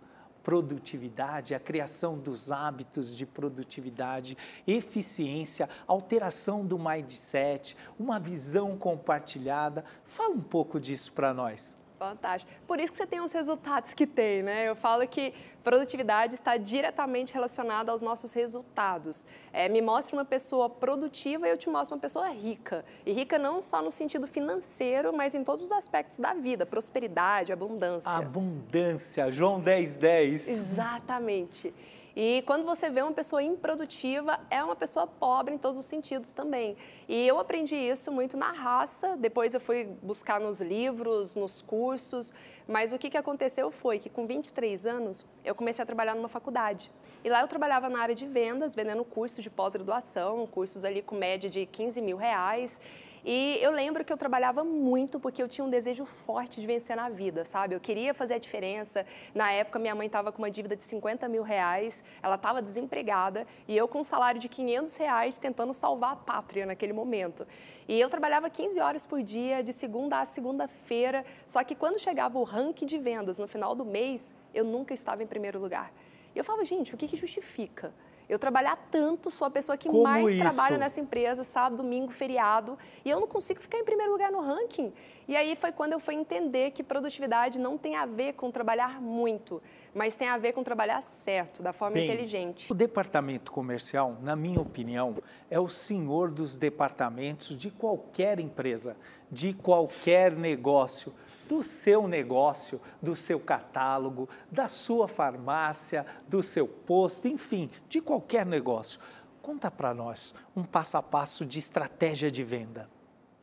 produtividade, 0.43 1.55
a 1.55 1.61
criação 1.61 2.19
dos 2.19 2.51
hábitos 2.51 3.15
de 3.15 3.27
produtividade, 3.27 4.37
eficiência, 4.67 5.69
alteração 5.87 6.65
do 6.65 6.79
mindset, 6.79 7.77
uma 7.99 8.19
visão 8.19 8.77
compartilhada. 8.77 9.85
Fala 10.05 10.35
um 10.35 10.41
pouco 10.41 10.81
disso 10.81 11.13
para 11.13 11.35
nós. 11.35 11.79
Fantástico. 12.01 12.51
Por 12.67 12.81
isso 12.81 12.91
que 12.93 12.97
você 12.97 13.07
tem 13.07 13.21
os 13.21 13.31
resultados 13.31 13.93
que 13.93 14.07
tem, 14.07 14.43
né? 14.43 14.67
Eu 14.67 14.75
falo 14.75 15.07
que 15.07 15.35
produtividade 15.63 16.35
está 16.35 16.57
diretamente 16.57 17.35
relacionada 17.35 17.93
aos 17.93 18.01
nossos 18.01 18.33
resultados. 18.33 19.27
É, 19.53 19.69
me 19.69 19.83
mostre 19.83 20.17
uma 20.17 20.25
pessoa 20.25 20.71
produtiva 20.71 21.47
e 21.47 21.51
eu 21.51 21.59
te 21.59 21.69
mostro 21.69 21.95
uma 21.95 22.01
pessoa 22.01 22.31
rica. 22.31 22.87
E 23.05 23.13
rica 23.13 23.39
não 23.39 23.61
só 23.61 23.83
no 23.83 23.91
sentido 23.91 24.27
financeiro, 24.27 25.13
mas 25.13 25.35
em 25.35 25.45
todos 25.45 25.63
os 25.63 25.73
aspectos 25.73 26.19
da 26.19 26.33
vida, 26.33 26.65
prosperidade, 26.65 27.53
abundância. 27.53 28.11
Abundância, 28.11 29.31
João 29.31 29.61
10, 29.61 29.97
10. 29.99 30.49
Exatamente. 30.49 31.75
E 32.15 32.43
quando 32.47 32.65
você 32.65 32.91
vê 32.91 33.03
uma 33.03 33.13
pessoa 33.13 33.43
improdutiva, 33.43 34.39
é 34.51 34.63
uma 34.63 34.75
pessoa 34.75 35.07
pobre 35.07 35.55
em 35.55 35.59
todos 35.59 35.79
os 35.79 35.87
sentidos 35.87 36.33
também. 36.33 36.77
E 37.09 37.27
eu 37.27 37.39
aprendi 37.39 37.77
isso 37.77 38.11
muito 38.11 38.37
na 38.37 38.53
raça, 38.53 39.17
depois 39.17 39.55
eu 39.55 39.61
fui 39.61 39.89
buscar 40.03 40.41
nos 40.41 40.61
livros, 40.61 41.37
nos 41.37 41.63
cursos, 41.63 42.35
mas 42.67 42.93
o 42.93 42.99
que, 42.99 43.11
que 43.11 43.17
aconteceu 43.17 43.71
foi 43.71 43.99
que 43.99 44.09
com 44.09 44.27
23 44.27 44.87
anos 44.87 45.25
eu 45.45 45.55
comecei 45.55 45.83
a 45.83 45.87
trabalhar 45.87 46.15
numa 46.15 46.29
faculdade. 46.29 46.91
E 47.23 47.29
lá 47.29 47.43
eu 47.43 47.49
trabalhava 47.49 47.89
na 47.89 48.01
área 48.01 48.15
de 48.15 48.27
vendas, 48.27 48.75
vendendo 48.75 49.05
cursos 49.05 49.43
de 49.43 49.51
pós-graduação, 49.51 50.47
cursos 50.47 50.85
ali 50.85 51.03
com 51.03 51.15
média 51.15 51.51
de 51.51 51.67
15 51.67 52.01
mil 52.01 52.17
reais. 52.17 52.81
E 53.25 53.59
eu 53.61 53.71
lembro 53.71 54.05
que 54.05 54.13
eu 54.13 54.17
trabalhava 54.17 54.65
muito 54.65 55.21
porque 55.21 55.43
eu 55.43 55.49
tinha 55.49 55.65
um 55.65 55.71
desejo 55.71 56.05
forte 56.05 56.61
de 56.61 56.67
vencer 56.67 56.97
na 56.97 57.09
vida, 57.09 57.45
sabe? 57.45 57.75
Eu 57.75 57.81
queria 57.81 58.15
fazer 58.15 58.35
a 58.35 58.39
diferença. 58.39 59.05
Na 59.35 59.53
época, 59.53 59.79
minha 59.79 59.95
mãe 59.95 60.07
estava 60.07 60.33
com 60.33 60.39
uma 60.39 60.51
dívida 60.51 60.75
de 60.75 60.85
50 60.85 61.29
mil 61.29 61.43
reais, 61.43 62.03
ela 62.23 62.37
estava 62.37 62.63
desempregada 62.63 63.47
e 63.69 63.77
eu 63.77 63.87
com 63.87 64.01
um 64.01 64.05
salário 64.05 64.41
de 64.41 64.49
500 64.49 64.97
reais 64.97 65.39
tentando 65.39 65.75
salvar 65.75 66.13
a 66.13 66.17
pátria 66.17 66.65
naquele 66.65 66.93
momento. 66.93 67.47
E 67.87 68.01
eu 68.01 68.09
trabalhava 68.09 68.49
15 68.49 68.81
horas 68.81 69.07
por 69.07 69.23
dia, 69.23 69.63
de 69.63 69.73
segunda 69.73 70.21
a 70.21 70.25
segunda-feira, 70.25 71.25
só 71.45 71.63
que 71.63 71.75
quando 71.75 71.99
chegava 71.99 72.39
o 72.39 72.43
ranking 72.43 72.87
de 72.87 72.99
vendas 72.99 73.39
no 73.39 73.47
final 73.47 73.75
do 73.75 73.85
mês, 73.85 74.35
eu 74.55 74.65
nunca 74.65 74.95
estava 74.95 75.23
em 75.23 75.27
primeiro 75.27 75.59
lugar. 75.59 75.93
E 76.35 76.39
eu 76.39 76.45
falava, 76.45 76.65
gente, 76.65 76.95
o 76.95 76.97
que, 76.97 77.09
que 77.09 77.17
justifica? 77.17 77.93
Eu 78.31 78.39
trabalhar 78.39 78.77
tanto, 78.93 79.29
sou 79.29 79.45
a 79.45 79.51
pessoa 79.51 79.77
que 79.77 79.89
Como 79.89 80.05
mais 80.05 80.31
isso? 80.31 80.39
trabalha 80.39 80.79
nessa 80.79 81.01
empresa, 81.01 81.43
sábado, 81.43 81.83
domingo, 81.83 82.13
feriado, 82.13 82.79
e 83.05 83.11
eu 83.11 83.19
não 83.19 83.27
consigo 83.27 83.61
ficar 83.61 83.79
em 83.79 83.85
primeiro 83.85 84.13
lugar 84.13 84.31
no 84.31 84.41
ranking. 84.41 84.93
E 85.27 85.35
aí 85.37 85.57
foi 85.57 85.73
quando 85.73 85.95
eu 85.95 85.99
fui 85.99 86.15
entender 86.15 86.71
que 86.71 86.85
produtividade 86.85 87.59
não 87.59 87.77
tem 87.77 87.97
a 87.97 88.07
ver 88.07 88.35
com 88.35 88.49
trabalhar 88.49 89.01
muito, 89.01 89.61
mas 89.93 90.15
tem 90.15 90.29
a 90.29 90.39
ver 90.39 90.53
com 90.53 90.63
trabalhar 90.63 91.03
certo, 91.03 91.61
da 91.61 91.73
forma 91.73 91.95
Bem, 91.95 92.05
inteligente. 92.05 92.71
O 92.71 92.75
departamento 92.75 93.51
comercial, 93.51 94.17
na 94.23 94.37
minha 94.37 94.61
opinião, 94.61 95.17
é 95.51 95.59
o 95.59 95.69
senhor 95.69 96.31
dos 96.31 96.55
departamentos 96.55 97.57
de 97.57 97.69
qualquer 97.69 98.39
empresa, 98.39 98.97
de 99.29 99.53
qualquer 99.53 100.37
negócio 100.37 101.13
do 101.51 101.65
seu 101.65 102.07
negócio, 102.07 102.81
do 103.03 103.17
seu 103.17 103.41
catálogo, 103.41 104.29
da 104.53 104.69
sua 104.69 105.09
farmácia, 105.09 106.07
do 106.29 106.45
seu 106.45 106.69
posto, 106.69 107.27
enfim, 107.27 107.69
de 107.89 108.01
qualquer 108.01 108.47
negócio. 108.47 109.01
Conta 109.43 109.69
para 109.69 109.93
nós 109.93 110.33
um 110.55 110.63
passo 110.63 110.97
a 110.97 111.03
passo 111.03 111.45
de 111.45 111.59
estratégia 111.59 112.31
de 112.31 112.45
venda. 112.45 112.89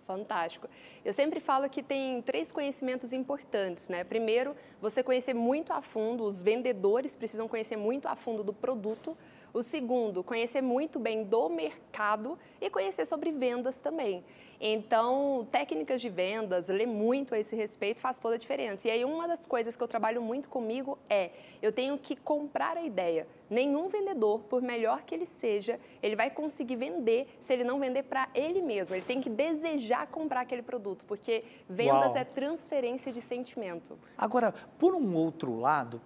Fantástico. 0.05 0.69
Eu 1.03 1.11
sempre 1.11 1.41
falo 1.41 1.69
que 1.69 1.83
tem 1.83 2.21
três 2.21 2.49
conhecimentos 2.49 3.11
importantes, 3.11 3.89
né? 3.89 4.05
Primeiro, 4.05 4.55
você 4.79 5.03
conhecer 5.03 5.33
muito 5.33 5.73
a 5.73 5.81
fundo, 5.81 6.23
os 6.23 6.41
vendedores 6.41 7.13
precisam 7.13 7.45
conhecer 7.45 7.75
muito 7.75 8.07
a 8.07 8.15
fundo 8.15 8.41
do 8.41 8.53
produto. 8.53 9.17
O 9.57 9.63
segundo, 9.63 10.23
conhecer 10.23 10.61
muito 10.61 10.99
bem 10.99 11.23
do 11.23 11.49
mercado 11.49 12.37
e 12.61 12.69
conhecer 12.69 13.07
sobre 13.07 13.31
vendas 13.31 13.81
também. 13.81 14.23
Então, 14.61 15.47
técnicas 15.51 15.99
de 15.99 16.09
vendas, 16.09 16.69
ler 16.69 16.85
muito 16.85 17.33
a 17.33 17.39
esse 17.39 17.55
respeito 17.55 17.99
faz 17.99 18.19
toda 18.19 18.35
a 18.35 18.37
diferença. 18.37 18.87
E 18.87 18.91
aí, 18.91 19.03
uma 19.03 19.27
das 19.27 19.47
coisas 19.47 19.75
que 19.75 19.81
eu 19.81 19.87
trabalho 19.87 20.21
muito 20.21 20.47
comigo 20.47 20.95
é: 21.09 21.31
eu 21.59 21.71
tenho 21.71 21.97
que 21.97 22.15
comprar 22.15 22.77
a 22.77 22.83
ideia. 22.83 23.27
Nenhum 23.49 23.87
vendedor, 23.87 24.41
por 24.41 24.61
melhor 24.61 25.01
que 25.01 25.15
ele 25.15 25.25
seja, 25.25 25.79
ele 26.03 26.15
vai 26.15 26.29
conseguir 26.29 26.75
vender 26.75 27.27
se 27.39 27.51
ele 27.51 27.63
não 27.63 27.79
vender 27.79 28.03
para 28.03 28.29
ele 28.35 28.61
mesmo. 28.61 28.93
Ele 28.93 29.05
tem 29.05 29.19
que 29.19 29.29
desejar 29.29 30.05
comprar 30.05 30.41
aquele 30.41 30.61
produto, 30.61 31.03
porque 31.05 31.43
vendas 31.67 32.11
Uau. 32.11 32.17
é 32.17 32.23
transferência 32.23 33.11
de 33.11 33.23
sentimento. 33.23 33.97
Agora, 34.15 34.53
por 34.77 34.93
um 34.93 35.15
outro 35.15 35.59
lado, 35.59 35.99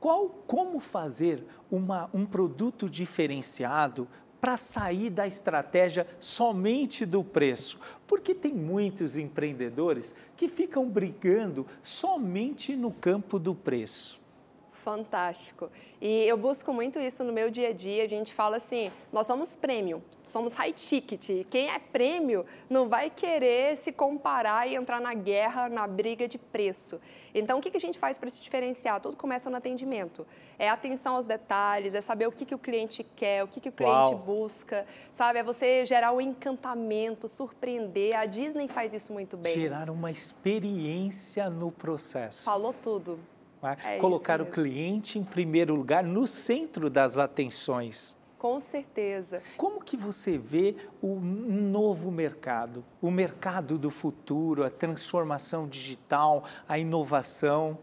qual, 0.00 0.28
como 0.46 0.78
fazer 0.80 1.44
uma, 1.70 2.08
um 2.14 2.24
produto 2.24 2.88
diferenciado 2.88 4.06
para 4.40 4.56
sair 4.56 5.10
da 5.10 5.26
estratégia 5.26 6.06
somente 6.20 7.04
do 7.04 7.24
preço? 7.24 7.78
Porque 8.06 8.34
tem 8.34 8.54
muitos 8.54 9.16
empreendedores 9.16 10.14
que 10.36 10.48
ficam 10.48 10.88
brigando 10.88 11.66
somente 11.82 12.76
no 12.76 12.92
campo 12.92 13.38
do 13.38 13.54
preço. 13.54 14.20
Fantástico. 14.88 15.70
E 16.00 16.24
eu 16.24 16.38
busco 16.38 16.72
muito 16.72 16.98
isso 16.98 17.22
no 17.22 17.30
meu 17.30 17.50
dia 17.50 17.68
a 17.68 17.72
dia. 17.74 18.04
A 18.04 18.08
gente 18.08 18.32
fala 18.32 18.56
assim: 18.56 18.90
nós 19.12 19.26
somos 19.26 19.54
prêmio, 19.54 20.02
somos 20.26 20.54
high 20.54 20.72
ticket. 20.72 21.44
Quem 21.50 21.68
é 21.68 21.78
prêmio 21.78 22.46
não 22.70 22.88
vai 22.88 23.10
querer 23.10 23.76
se 23.76 23.92
comparar 23.92 24.66
e 24.66 24.74
entrar 24.74 24.98
na 24.98 25.12
guerra, 25.12 25.68
na 25.68 25.86
briga 25.86 26.26
de 26.26 26.38
preço. 26.38 26.98
Então, 27.34 27.58
o 27.58 27.60
que 27.60 27.76
a 27.76 27.78
gente 27.78 27.98
faz 27.98 28.16
para 28.18 28.30
se 28.30 28.40
diferenciar? 28.40 28.98
Tudo 28.98 29.14
começa 29.14 29.50
no 29.50 29.58
atendimento. 29.58 30.26
É 30.58 30.70
atenção 30.70 31.16
aos 31.16 31.26
detalhes, 31.26 31.94
é 31.94 32.00
saber 32.00 32.26
o 32.26 32.32
que, 32.32 32.46
que 32.46 32.54
o 32.54 32.58
cliente 32.58 33.04
quer, 33.14 33.44
o 33.44 33.46
que, 33.46 33.60
que 33.60 33.68
o 33.68 33.72
cliente 33.72 34.14
Uau. 34.14 34.16
busca, 34.16 34.86
sabe? 35.10 35.40
É 35.40 35.42
você 35.42 35.84
gerar 35.84 36.12
o 36.12 36.20
encantamento, 36.20 37.28
surpreender. 37.28 38.16
A 38.16 38.24
Disney 38.24 38.68
faz 38.68 38.94
isso 38.94 39.12
muito 39.12 39.36
bem. 39.36 39.52
Gerar 39.52 39.90
uma 39.90 40.10
experiência 40.10 41.50
no 41.50 41.70
processo. 41.70 42.44
Falou 42.44 42.72
tudo. 42.72 43.20
Não 43.62 43.70
é? 43.70 43.98
Colocar 43.98 44.40
o 44.40 44.46
cliente 44.46 45.18
em 45.18 45.24
primeiro 45.24 45.74
lugar, 45.74 46.04
no 46.04 46.26
centro 46.26 46.88
das 46.88 47.18
atenções. 47.18 48.16
Com 48.38 48.60
certeza. 48.60 49.42
Como 49.56 49.82
que 49.82 49.96
você 49.96 50.38
vê 50.38 50.76
o 51.02 51.16
novo 51.16 52.08
mercado, 52.10 52.84
o 53.02 53.10
mercado 53.10 53.76
do 53.76 53.90
futuro, 53.90 54.64
a 54.64 54.70
transformação 54.70 55.66
digital, 55.66 56.44
a 56.68 56.78
inovação? 56.78 57.76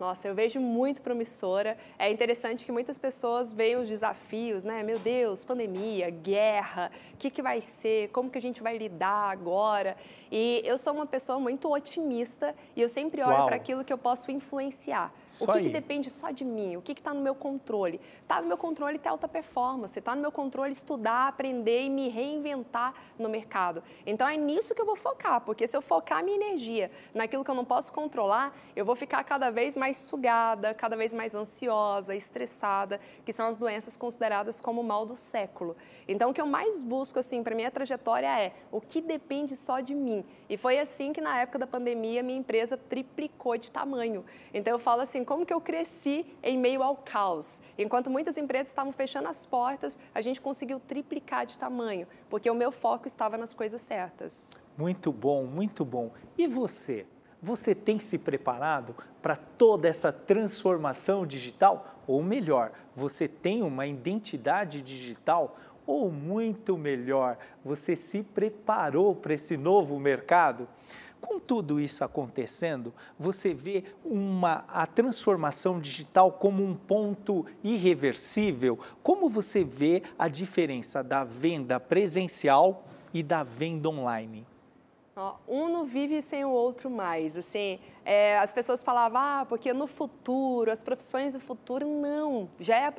Nossa, 0.00 0.26
eu 0.26 0.34
vejo 0.34 0.58
muito 0.58 1.02
promissora. 1.02 1.76
É 1.98 2.10
interessante 2.10 2.64
que 2.64 2.72
muitas 2.72 2.96
pessoas 2.96 3.52
veem 3.52 3.76
os 3.76 3.86
desafios, 3.86 4.64
né? 4.64 4.82
Meu 4.82 4.98
Deus, 4.98 5.44
pandemia, 5.44 6.08
guerra, 6.08 6.90
o 7.12 7.18
que, 7.18 7.28
que 7.28 7.42
vai 7.42 7.60
ser, 7.60 8.08
como 8.08 8.30
que 8.30 8.38
a 8.38 8.40
gente 8.40 8.62
vai 8.62 8.78
lidar 8.78 9.30
agora. 9.30 9.94
E 10.32 10.62
eu 10.64 10.78
sou 10.78 10.94
uma 10.94 11.04
pessoa 11.04 11.38
muito 11.38 11.70
otimista 11.70 12.54
e 12.74 12.80
eu 12.80 12.88
sempre 12.88 13.22
olho 13.22 13.44
para 13.44 13.56
aquilo 13.56 13.84
que 13.84 13.92
eu 13.92 13.98
posso 13.98 14.30
influenciar. 14.30 15.12
O 15.38 15.46
que, 15.46 15.64
que 15.64 15.68
depende 15.68 16.08
só 16.08 16.30
de 16.30 16.46
mim? 16.46 16.76
O 16.76 16.82
que 16.82 16.92
está 16.92 17.12
no 17.12 17.20
meu 17.20 17.34
controle? 17.34 18.00
Está 18.22 18.40
no 18.40 18.48
meu 18.48 18.56
controle 18.56 18.98
ter 18.98 19.10
alta 19.10 19.28
performance, 19.28 19.98
está 19.98 20.14
no 20.14 20.22
meu 20.22 20.32
controle 20.32 20.72
estudar, 20.72 21.28
aprender 21.28 21.82
e 21.82 21.90
me 21.90 22.08
reinventar 22.08 22.94
no 23.18 23.28
mercado. 23.28 23.82
Então 24.06 24.26
é 24.26 24.38
nisso 24.38 24.74
que 24.74 24.80
eu 24.80 24.86
vou 24.86 24.96
focar, 24.96 25.42
porque 25.42 25.66
se 25.66 25.76
eu 25.76 25.82
focar 25.82 26.24
minha 26.24 26.36
energia 26.36 26.90
naquilo 27.12 27.44
que 27.44 27.50
eu 27.50 27.54
não 27.54 27.66
posso 27.66 27.92
controlar, 27.92 28.56
eu 28.74 28.84
vou 28.84 28.96
ficar 28.96 29.22
cada 29.24 29.50
vez 29.50 29.76
mais 29.90 29.96
sugada, 29.96 30.72
cada 30.72 30.96
vez 30.96 31.12
mais 31.12 31.34
ansiosa, 31.34 32.14
estressada, 32.14 33.00
que 33.24 33.32
são 33.32 33.46
as 33.46 33.56
doenças 33.56 33.96
consideradas 33.96 34.60
como 34.60 34.82
o 34.82 34.84
mal 34.84 35.04
do 35.04 35.16
século. 35.16 35.76
Então 36.06 36.30
o 36.30 36.32
que 36.32 36.40
eu 36.40 36.46
mais 36.46 36.80
busco 36.80 37.18
assim 37.18 37.42
para 37.42 37.56
minha 37.56 37.72
trajetória 37.72 38.28
é 38.40 38.52
o 38.70 38.80
que 38.80 39.00
depende 39.00 39.56
só 39.56 39.80
de 39.80 39.92
mim. 39.92 40.24
E 40.48 40.56
foi 40.56 40.78
assim 40.78 41.12
que 41.12 41.20
na 41.20 41.40
época 41.40 41.58
da 41.58 41.66
pandemia 41.66 42.22
minha 42.22 42.38
empresa 42.38 42.76
triplicou 42.76 43.58
de 43.58 43.72
tamanho. 43.72 44.24
Então 44.54 44.72
eu 44.72 44.78
falo 44.78 45.02
assim, 45.02 45.24
como 45.24 45.44
que 45.44 45.52
eu 45.52 45.60
cresci 45.60 46.24
em 46.40 46.56
meio 46.56 46.84
ao 46.84 46.94
caos? 46.94 47.60
Enquanto 47.76 48.08
muitas 48.08 48.38
empresas 48.38 48.68
estavam 48.68 48.92
fechando 48.92 49.26
as 49.26 49.44
portas, 49.44 49.98
a 50.14 50.20
gente 50.20 50.40
conseguiu 50.40 50.78
triplicar 50.78 51.46
de 51.46 51.58
tamanho, 51.58 52.06
porque 52.28 52.48
o 52.48 52.54
meu 52.54 52.70
foco 52.70 53.08
estava 53.08 53.36
nas 53.36 53.52
coisas 53.52 53.82
certas. 53.82 54.56
Muito 54.78 55.10
bom, 55.10 55.44
muito 55.46 55.84
bom. 55.84 56.12
E 56.38 56.46
você? 56.46 57.08
Você 57.42 57.74
tem 57.74 57.98
se 57.98 58.18
preparado 58.18 58.94
para 59.22 59.34
toda 59.34 59.88
essa 59.88 60.12
transformação 60.12 61.26
digital? 61.26 62.02
Ou 62.06 62.22
melhor, 62.22 62.72
você 62.94 63.26
tem 63.26 63.62
uma 63.62 63.86
identidade 63.86 64.82
digital? 64.82 65.56
Ou 65.86 66.12
muito 66.12 66.76
melhor, 66.76 67.38
você 67.64 67.96
se 67.96 68.22
preparou 68.22 69.14
para 69.14 69.32
esse 69.32 69.56
novo 69.56 69.98
mercado? 69.98 70.68
Com 71.20 71.38
tudo 71.38 71.80
isso 71.80 72.04
acontecendo, 72.04 72.92
você 73.18 73.54
vê 73.54 73.84
uma, 74.04 74.64
a 74.68 74.86
transformação 74.86 75.80
digital 75.80 76.32
como 76.32 76.62
um 76.62 76.74
ponto 76.74 77.46
irreversível? 77.64 78.78
Como 79.02 79.28
você 79.28 79.64
vê 79.64 80.02
a 80.18 80.28
diferença 80.28 81.02
da 81.02 81.24
venda 81.24 81.80
presencial 81.80 82.84
e 83.12 83.22
da 83.22 83.42
venda 83.42 83.88
online? 83.88 84.46
Um 85.46 85.68
não 85.68 85.84
vive 85.84 86.22
sem 86.22 86.44
o 86.44 86.50
outro 86.50 86.90
mais. 86.90 87.36
Assim, 87.36 87.78
é, 88.04 88.38
as 88.38 88.52
pessoas 88.52 88.82
falavam, 88.82 89.20
ah, 89.20 89.46
porque 89.48 89.72
no 89.72 89.86
futuro, 89.86 90.70
as 90.70 90.82
profissões 90.82 91.34
do 91.34 91.40
futuro, 91.40 91.86
não. 91.86 92.48
Já 92.58 92.76
é 92.76 92.86
a 92.86 92.92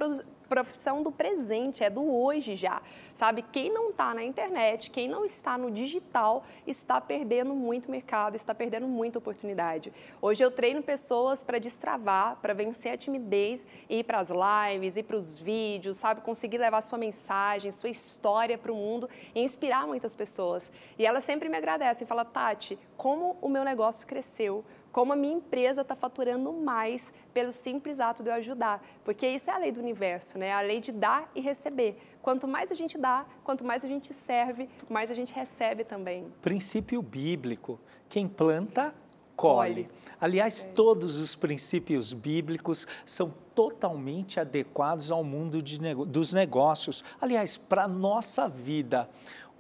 profissão 0.52 1.02
do 1.02 1.14
presente, 1.14 1.82
é 1.82 1.90
do 1.90 2.14
hoje 2.14 2.58
já. 2.58 2.82
Sabe? 3.14 3.42
Quem 3.42 3.72
não 3.72 3.92
está 3.92 4.14
na 4.14 4.22
internet, 4.22 4.92
quem 4.92 5.08
não 5.08 5.24
está 5.24 5.58
no 5.58 5.72
digital, 5.72 6.44
está 6.68 7.00
perdendo 7.00 7.56
muito 7.56 7.90
mercado, 7.90 8.36
está 8.36 8.54
perdendo 8.54 8.86
muita 8.86 9.18
oportunidade. 9.18 9.94
Hoje 10.22 10.44
eu 10.44 10.52
treino 10.52 10.84
pessoas 10.84 11.42
para 11.42 11.58
destravar, 11.58 12.36
para 12.42 12.54
vencer 12.54 12.92
a 12.92 12.98
timidez, 12.98 13.66
ir 13.90 14.04
para 14.04 14.20
as 14.20 14.30
lives, 14.30 14.98
ir 14.98 15.04
para 15.04 15.16
os 15.16 15.40
vídeos, 15.40 15.96
sabe? 15.96 16.20
Conseguir 16.20 16.58
levar 16.58 16.82
sua 16.82 16.98
mensagem, 16.98 17.72
sua 17.72 17.90
história 17.90 18.58
para 18.58 18.74
o 18.74 18.76
mundo 18.76 19.10
e 19.34 19.42
inspirar 19.42 19.88
muitas 19.88 20.14
pessoas. 20.14 20.70
E 21.00 21.06
elas 21.06 21.24
sempre 21.24 21.48
me 21.48 21.56
agradecem, 21.56 22.06
falam, 22.06 22.26
Tati, 22.26 22.78
como 22.98 23.38
o 23.42 23.48
meu 23.48 23.64
negócio 23.64 24.06
cresceu, 24.06 24.66
como 24.92 25.14
a 25.14 25.16
minha 25.16 25.34
empresa 25.36 25.82
está 25.82 25.96
faturando 25.96 26.52
mais 26.52 27.14
pelo 27.34 27.52
simples 27.52 28.00
ato 28.00 28.22
de 28.24 28.30
eu 28.30 28.34
ajudar. 28.36 28.84
Porque 29.04 29.28
isso 29.28 29.50
é 29.50 29.54
a 29.54 29.58
lei 29.58 29.72
do 29.72 29.80
universo, 29.82 30.38
né? 30.38 30.52
A 30.52 30.62
lei 30.62 30.80
de 30.80 30.92
dar 30.92 31.30
e 31.36 31.42
receber. 31.42 31.98
Quanto 32.22 32.48
mais 32.48 32.72
a 32.72 32.76
gente 32.76 32.98
dá, 32.98 33.26
quanto 33.44 33.64
mais 33.66 33.84
a 33.84 33.88
gente 33.88 34.14
serve, 34.14 34.70
mais 34.90 35.10
a 35.10 35.16
gente 35.16 35.34
recebe 35.34 35.84
também. 35.84 36.32
Princípio 36.42 37.02
bíblico: 37.02 37.80
quem 38.10 38.28
planta, 38.28 38.94
colhe. 39.36 39.90
Aliás, 40.20 40.62
todos 40.76 41.18
os 41.18 41.34
princípios 41.34 42.14
bíblicos 42.14 42.86
são 43.08 43.34
totalmente 43.56 44.40
adequados 44.40 45.10
ao 45.10 45.24
mundo 45.24 45.58
nego- 45.82 46.06
dos 46.06 46.32
negócios. 46.32 47.04
Aliás, 47.20 47.58
para 47.58 47.86
a 47.86 47.88
nossa 47.88 48.48
vida. 48.48 49.10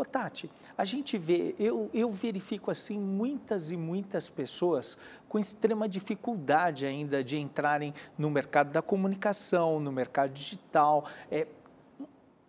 Ô 0.01 0.03
Tati, 0.03 0.49
a 0.75 0.83
gente 0.83 1.15
vê, 1.15 1.53
eu, 1.59 1.87
eu 1.93 2.09
verifico 2.09 2.71
assim 2.71 2.99
muitas 2.99 3.69
e 3.69 3.77
muitas 3.77 4.27
pessoas 4.27 4.97
com 5.29 5.37
extrema 5.37 5.87
dificuldade 5.87 6.87
ainda 6.87 7.23
de 7.23 7.37
entrarem 7.37 7.93
no 8.17 8.27
mercado 8.31 8.71
da 8.71 8.81
comunicação, 8.81 9.79
no 9.79 9.91
mercado 9.91 10.31
digital. 10.31 11.05
É, 11.29 11.45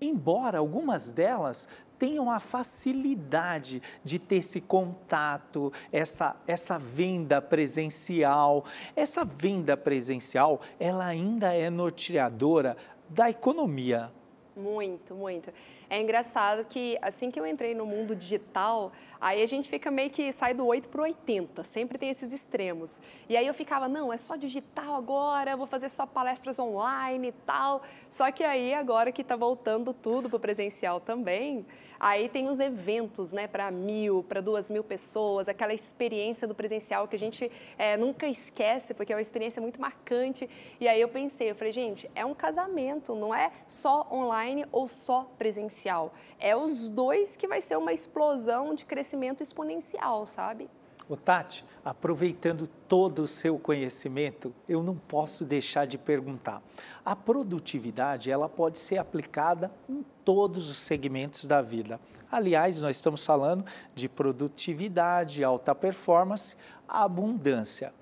embora 0.01 0.61
algumas 0.61 1.11
delas 1.11 1.69
tenham 1.99 2.31
a 2.31 2.41
facilidade 2.41 3.83
de 4.03 4.19
ter 4.19 4.37
esse 4.37 4.59
contato, 4.59 5.71
essa, 5.93 6.35
essa 6.47 6.79
venda 6.79 7.43
presencial. 7.43 8.65
Essa 8.97 9.27
venda 9.27 9.77
presencial, 9.77 10.63
ela 10.81 11.05
ainda 11.05 11.53
é 11.53 11.69
norteadora 11.69 12.79
da 13.11 13.29
economia. 13.29 14.11
Muito, 14.55 15.15
muito. 15.15 15.51
É 15.89 16.01
engraçado 16.01 16.67
que 16.67 16.99
assim 17.01 17.31
que 17.31 17.41
eu 17.41 17.47
entrei 17.47 17.75
no 17.75 17.87
mundo 17.87 18.15
digital, 18.15 18.93
aí 19.19 19.43
a 19.43 19.47
gente 19.47 19.69
fica 19.69 19.91
meio 19.91 20.11
que 20.11 20.31
sai 20.31 20.53
do 20.53 20.67
8 20.67 20.91
para 20.91 21.01
o 21.01 21.05
80, 21.05 21.65
sempre 21.65 21.97
tem 21.97 22.11
esses 22.11 22.35
extremos. 22.35 23.01
E 23.31 23.37
aí 23.37 23.47
eu 23.47 23.55
ficava, 23.55 23.89
não, 23.89 24.13
é 24.13 24.17
só 24.19 24.37
digital 24.37 24.95
agora, 24.95 25.57
vou 25.57 25.67
fazer 25.67 25.89
só 25.89 26.05
palestras 26.05 26.59
online 26.59 27.29
e 27.29 27.33
tal. 27.33 27.83
Só 28.11 28.31
que 28.31 28.45
aí 28.45 28.75
agora 28.75 29.11
que 29.11 29.23
está 29.23 29.37
voltando 29.37 29.95
tudo 29.95 30.29
para 30.29 30.37
o 30.37 30.41
presencial 30.41 31.01
também, 31.01 31.65
aí 32.03 32.29
tem 32.29 32.49
os 32.49 32.59
eventos, 32.59 33.33
né, 33.33 33.47
para 33.47 33.71
mil, 33.71 34.25
para 34.25 34.41
duas 34.41 34.69
mil 34.69 34.83
pessoas, 34.83 35.49
aquela 35.49 35.73
experiência 35.73 36.49
do 36.49 36.55
presencial 36.55 37.07
que 37.07 37.15
a 37.15 37.19
gente 37.19 37.49
é, 37.79 37.97
nunca 37.97 38.27
esquece, 38.27 38.93
porque 38.93 39.13
é 39.13 39.17
uma 39.17 39.23
experiência 39.23 39.63
muito 39.63 39.81
marcante. 39.81 40.51
E 40.81 40.89
aí 40.89 41.01
eu 41.01 41.09
pensei, 41.09 41.49
eu 41.51 41.55
falei, 41.55 41.73
gente, 41.73 42.11
é 42.13 42.27
um 42.27 42.35
casamento, 42.35 43.15
não 43.15 43.33
é 43.33 43.53
só 43.69 44.09
online 44.11 44.67
ou 44.73 44.89
só 44.89 45.31
presencial. 45.39 46.13
É 46.41 46.57
os 46.57 46.91
dois 46.91 47.37
que 47.37 47.47
vai 47.47 47.61
ser 47.61 47.79
uma 47.79 47.93
explosão 47.93 48.75
de 48.75 48.85
crescimento 48.85 49.41
exponencial, 49.41 50.27
sabe? 50.27 50.69
O 51.09 51.17
Tati, 51.17 51.65
aproveitando 51.85 52.69
todo 52.89 53.23
o 53.23 53.29
seu 53.29 53.59
conhecimento, 53.59 54.55
eu 54.69 54.83
não 54.83 54.95
posso 54.95 55.45
deixar 55.45 55.87
de 55.87 55.99
perguntar. 55.99 56.63
A 57.05 57.17
produtividade, 57.17 58.31
ela 58.31 58.49
pode 58.49 58.79
ser 58.79 58.99
aplicada 58.99 59.71
em 59.89 60.05
todos 60.25 60.71
os 60.71 60.79
segmentos 60.79 61.47
da 61.47 61.61
vida. 61.61 62.01
Aliás, 62.31 62.81
nós 62.81 62.97
estamos 62.97 63.27
falando 63.27 63.65
de 63.95 64.09
produtividade, 64.09 65.43
alta 65.43 65.75
performance, 65.75 66.57
abundância. 66.89 67.93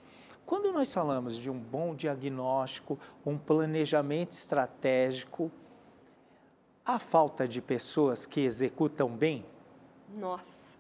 Quando 0.44 0.72
nós 0.72 0.92
falamos 0.92 1.36
de 1.36 1.48
um 1.48 1.58
bom 1.58 1.94
diagnóstico, 1.94 2.98
um 3.24 3.38
planejamento 3.38 4.32
estratégico, 4.32 5.50
a 6.84 6.98
falta 6.98 7.46
de 7.46 7.60
pessoas 7.60 8.26
que 8.26 8.40
executam 8.40 9.08
bem? 9.08 9.44
Nossa. 10.12 10.79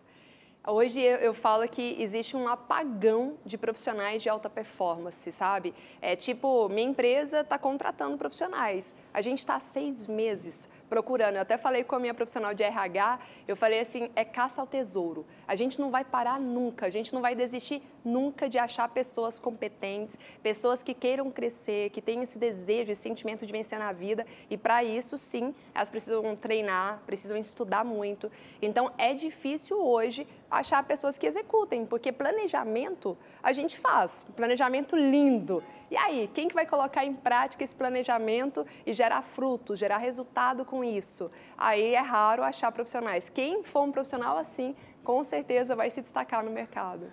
Hoje 0.66 1.00
eu, 1.00 1.32
falo 1.32 1.66
que 1.66 1.96
existe 1.98 2.36
um 2.36 2.46
apagão 2.46 3.38
de 3.46 3.56
profissionais 3.56 4.22
de 4.22 4.28
alta 4.28 4.50
performance, 4.50 5.32
sabe? 5.32 5.72
É 6.02 6.14
tipo, 6.14 6.68
minha 6.68 6.86
empresa 6.86 7.40
está 7.40 7.56
contratando 7.56 8.18
profissionais. 8.18 8.94
A 9.12 9.22
gente 9.22 9.38
está 9.38 9.56
há 9.56 9.60
seis 9.60 10.06
meses 10.06 10.68
procurando. 10.90 11.36
Eu 11.36 11.42
até 11.42 11.56
falei 11.56 11.84
com 11.84 11.94
a 11.94 12.00
minha 12.00 12.12
profissional 12.12 12.52
de 12.52 12.64
RH, 12.64 13.20
eu 13.46 13.56
falei 13.56 13.80
assim, 13.80 14.10
é 14.16 14.24
caça 14.24 14.60
ao 14.60 14.66
tesouro. 14.66 15.24
A 15.46 15.54
gente 15.54 15.80
não 15.80 15.90
vai 15.90 16.04
parar 16.04 16.38
nunca, 16.40 16.86
a 16.86 16.90
gente 16.90 17.14
não 17.14 17.22
vai 17.22 17.34
desistir 17.34 17.80
nunca 18.04 18.48
de 18.48 18.58
achar 18.58 18.88
pessoas 18.88 19.38
competentes, 19.38 20.18
pessoas 20.42 20.82
que 20.82 20.92
queiram 20.92 21.30
crescer, 21.30 21.90
que 21.90 22.02
tenham 22.02 22.22
esse 22.22 22.38
desejo, 22.38 22.90
esse 22.90 23.02
sentimento 23.02 23.46
de 23.46 23.52
vencer 23.52 23.78
na 23.78 23.92
vida. 23.92 24.26
E 24.50 24.56
para 24.56 24.82
isso, 24.82 25.16
sim, 25.16 25.54
elas 25.74 25.88
precisam 25.88 26.34
treinar, 26.34 27.00
precisam 27.06 27.36
estudar 27.36 27.84
muito. 27.84 28.30
Então, 28.60 28.90
é 28.98 29.14
difícil 29.14 29.80
hoje 29.80 30.26
achar 30.50 30.82
pessoas 30.82 31.16
que 31.16 31.26
executem, 31.26 31.86
porque 31.86 32.10
planejamento 32.10 33.16
a 33.42 33.52
gente 33.52 33.78
faz, 33.78 34.26
planejamento 34.34 34.96
lindo. 34.96 35.62
E 35.90 35.96
aí, 35.96 36.30
quem 36.32 36.46
que 36.46 36.54
vai 36.54 36.64
colocar 36.64 37.04
em 37.04 37.12
prática 37.12 37.64
esse 37.64 37.74
planejamento 37.74 38.64
e 38.86 38.92
gerar 38.92 39.22
frutos, 39.22 39.76
gerar 39.76 39.98
resultado 39.98 40.64
com 40.64 40.84
isso? 40.84 41.28
Aí 41.58 41.94
é 41.96 42.00
raro 42.00 42.44
achar 42.44 42.70
profissionais. 42.70 43.28
Quem 43.28 43.64
for 43.64 43.82
um 43.82 43.90
profissional 43.90 44.38
assim, 44.38 44.76
com 45.02 45.24
certeza 45.24 45.74
vai 45.74 45.90
se 45.90 46.00
destacar 46.00 46.44
no 46.44 46.50
mercado. 46.50 47.10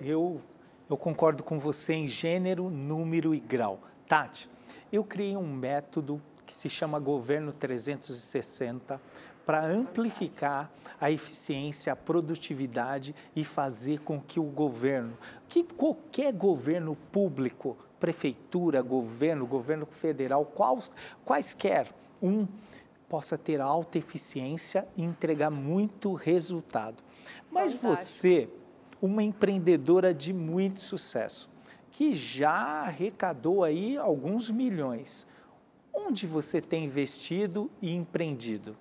Eu, 0.00 0.40
eu 0.88 0.96
concordo 0.96 1.42
com 1.42 1.58
você 1.58 1.94
em 1.94 2.06
gênero, 2.06 2.68
número 2.70 3.34
e 3.34 3.40
grau. 3.40 3.80
Tati, 4.06 4.48
eu 4.92 5.02
criei 5.02 5.36
um 5.36 5.52
método 5.52 6.22
que 6.46 6.54
se 6.54 6.68
chama 6.68 7.00
Governo 7.00 7.52
360 7.52 9.00
para 9.44 9.64
amplificar 9.64 10.70
a 11.00 11.10
eficiência, 11.10 11.92
a 11.92 11.96
produtividade 11.96 13.12
e 13.34 13.42
fazer 13.42 14.00
com 14.00 14.20
que 14.20 14.38
o 14.38 14.44
governo, 14.44 15.18
que 15.48 15.64
qualquer 15.64 16.32
governo 16.32 16.96
público, 17.10 17.76
prefeitura, 18.00 18.80
governo, 18.80 19.46
governo 19.46 19.86
federal, 19.86 20.44
quais, 20.44 20.90
quaisquer 21.24 21.92
um, 22.22 22.48
possa 23.08 23.36
ter 23.36 23.60
alta 23.60 23.98
eficiência 23.98 24.88
e 24.96 25.02
entregar 25.02 25.50
muito 25.50 26.14
resultado. 26.14 27.02
Mas 27.50 27.74
Fantástico. 27.74 27.96
você, 27.96 28.48
uma 29.00 29.22
empreendedora 29.22 30.14
de 30.14 30.32
muito 30.32 30.80
sucesso, 30.80 31.50
que 31.90 32.12
já 32.14 32.50
arrecadou 32.50 33.62
aí 33.62 33.96
alguns 33.96 34.50
milhões, 34.50 35.26
onde 35.92 36.26
você 36.26 36.60
tem 36.60 36.84
investido 36.84 37.70
e 37.82 37.92
empreendido? 37.92 38.76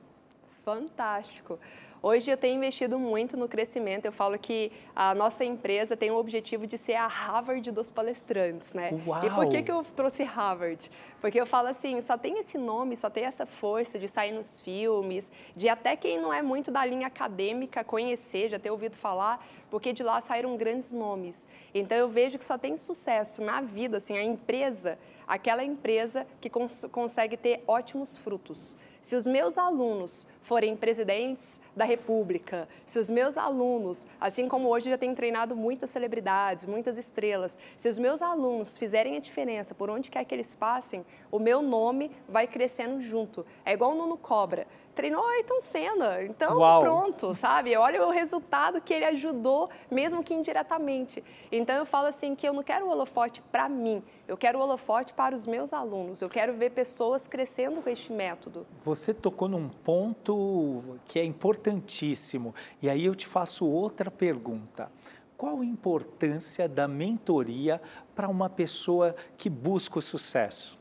Fantástico. 0.64 1.60
Hoje 2.02 2.32
eu 2.32 2.38
tenho 2.38 2.56
investido 2.56 2.98
muito 2.98 3.36
no 3.36 3.48
crescimento. 3.48 4.06
Eu 4.06 4.12
falo 4.12 4.40
que 4.40 4.72
a 4.96 5.14
nossa 5.14 5.44
empresa 5.44 5.98
tem 5.98 6.10
o 6.10 6.16
objetivo 6.16 6.66
de 6.66 6.78
ser 6.78 6.94
a 6.94 7.08
Harvard 7.08 7.70
dos 7.72 7.92
palestrantes, 7.92 8.74
né? 8.74 8.92
Uau. 9.06 9.26
E 9.26 9.30
por 9.30 9.50
que, 9.50 9.62
que 9.62 9.72
eu 9.72 9.84
trouxe 9.84 10.24
Harvard? 10.24 10.90
Porque 11.20 11.40
eu 11.40 11.46
falo 11.46 11.68
assim, 11.68 12.00
só 12.00 12.18
tem 12.18 12.40
esse 12.40 12.58
nome, 12.58 12.96
só 12.96 13.10
tem 13.10 13.26
essa 13.26 13.46
força 13.46 14.00
de 14.00 14.08
sair 14.08 14.32
nos 14.32 14.62
filmes, 14.62 15.30
de 15.54 15.68
até 15.68 15.98
quem 15.98 16.18
não 16.18 16.34
é 16.34 16.42
muito 16.42 16.72
da 16.72 16.86
linha 16.86 17.08
acadêmica 17.08 17.84
conhecer, 17.84 18.48
já 18.48 18.58
ter 18.58 18.72
ouvido 18.72 18.96
falar, 18.96 19.46
porque 19.70 19.92
de 19.92 20.02
lá 20.02 20.22
saíram 20.22 20.56
grandes 20.56 20.94
nomes. 20.94 21.50
Então 21.74 21.98
eu 21.98 22.08
vejo 22.08 22.38
que 22.38 22.46
só 22.46 22.58
tem 22.58 22.78
sucesso 22.78 23.44
na 23.44 23.60
vida, 23.60 23.98
assim, 23.98 24.18
a 24.18 24.24
empresa, 24.24 24.98
aquela 25.28 25.66
empresa 25.66 26.26
que 26.40 26.50
cons 26.50 26.86
consegue 26.90 27.36
ter 27.36 27.62
ótimos 27.68 28.18
frutos. 28.18 28.78
Se 29.02 29.16
os 29.16 29.26
meus 29.26 29.58
alunos 29.58 30.28
forem 30.42 30.76
presidentes 30.76 31.62
da 31.76 31.86
República, 31.90 32.68
se 32.86 33.00
os 33.00 33.10
meus 33.10 33.36
alunos, 33.36 34.06
assim 34.22 34.48
como 34.48 34.70
hoje 34.70 34.92
já 34.92 34.98
tenho 34.98 35.16
treinado 35.16 35.56
muitas 35.56 35.90
celebridades, 35.90 36.68
muitas 36.68 36.98
estrelas, 36.98 37.58
se 37.76 37.90
os 37.90 37.98
meus 37.98 38.22
alunos 38.22 38.78
fizerem 38.78 39.18
a 39.18 39.20
diferença 39.20 39.74
por 39.74 39.90
onde 39.90 40.12
quer 40.12 40.24
que 40.24 40.36
eles 40.36 40.54
passem, 40.56 41.04
o 41.32 41.40
meu 41.40 41.64
nome 41.64 42.12
vai 42.28 42.46
crescendo 42.46 43.02
junto. 43.02 43.44
É 43.66 43.74
igual 43.74 43.94
o 43.94 43.96
Nuno 43.96 44.18
Cobra 44.18 44.68
treinou 45.00 45.26
Ayrton 45.26 45.62
Senna. 45.62 46.22
Então, 46.24 46.58
Uau. 46.58 46.82
pronto, 46.82 47.34
sabe? 47.34 47.74
Olha 47.78 48.06
o 48.06 48.12
resultado 48.12 48.82
que 48.82 48.94
ele 48.94 49.06
ajudou, 49.06 49.70
mesmo 49.90 50.22
que 50.22 50.34
indiretamente. 50.34 51.24
Então, 51.50 51.78
eu 51.78 51.86
falo 51.86 52.08
assim 52.08 52.36
que 52.36 52.46
eu 52.46 52.52
não 52.52 52.62
quero 52.62 52.86
o 52.86 52.90
holofote 52.90 53.42
para 53.44 53.70
mim, 53.70 54.04
eu 54.28 54.36
quero 54.36 54.60
o 54.60 54.62
holofote 54.62 55.14
para 55.14 55.34
os 55.34 55.48
meus 55.48 55.72
alunos. 55.72 56.22
Eu 56.22 56.28
quero 56.28 56.54
ver 56.54 56.72
pessoas 56.72 57.30
crescendo 57.30 57.82
com 57.82 57.90
este 57.90 58.12
método. 58.12 58.68
Você 58.84 59.14
tocou 59.14 59.48
num 59.48 59.70
ponto 59.70 60.84
que 61.06 61.18
é 61.18 61.24
importantíssimo. 61.24 62.54
E 62.82 62.90
aí 62.90 63.06
eu 63.06 63.16
te 63.16 63.26
faço 63.26 63.66
outra 63.66 64.12
pergunta. 64.12 64.92
Qual 65.38 65.62
a 65.62 65.66
importância 65.66 66.68
da 66.68 66.90
mentoria 66.90 67.82
para 68.14 68.28
uma 68.28 68.50
pessoa 68.50 69.16
que 69.38 69.50
busca 69.50 69.98
o 69.98 70.02
sucesso? 70.02 70.79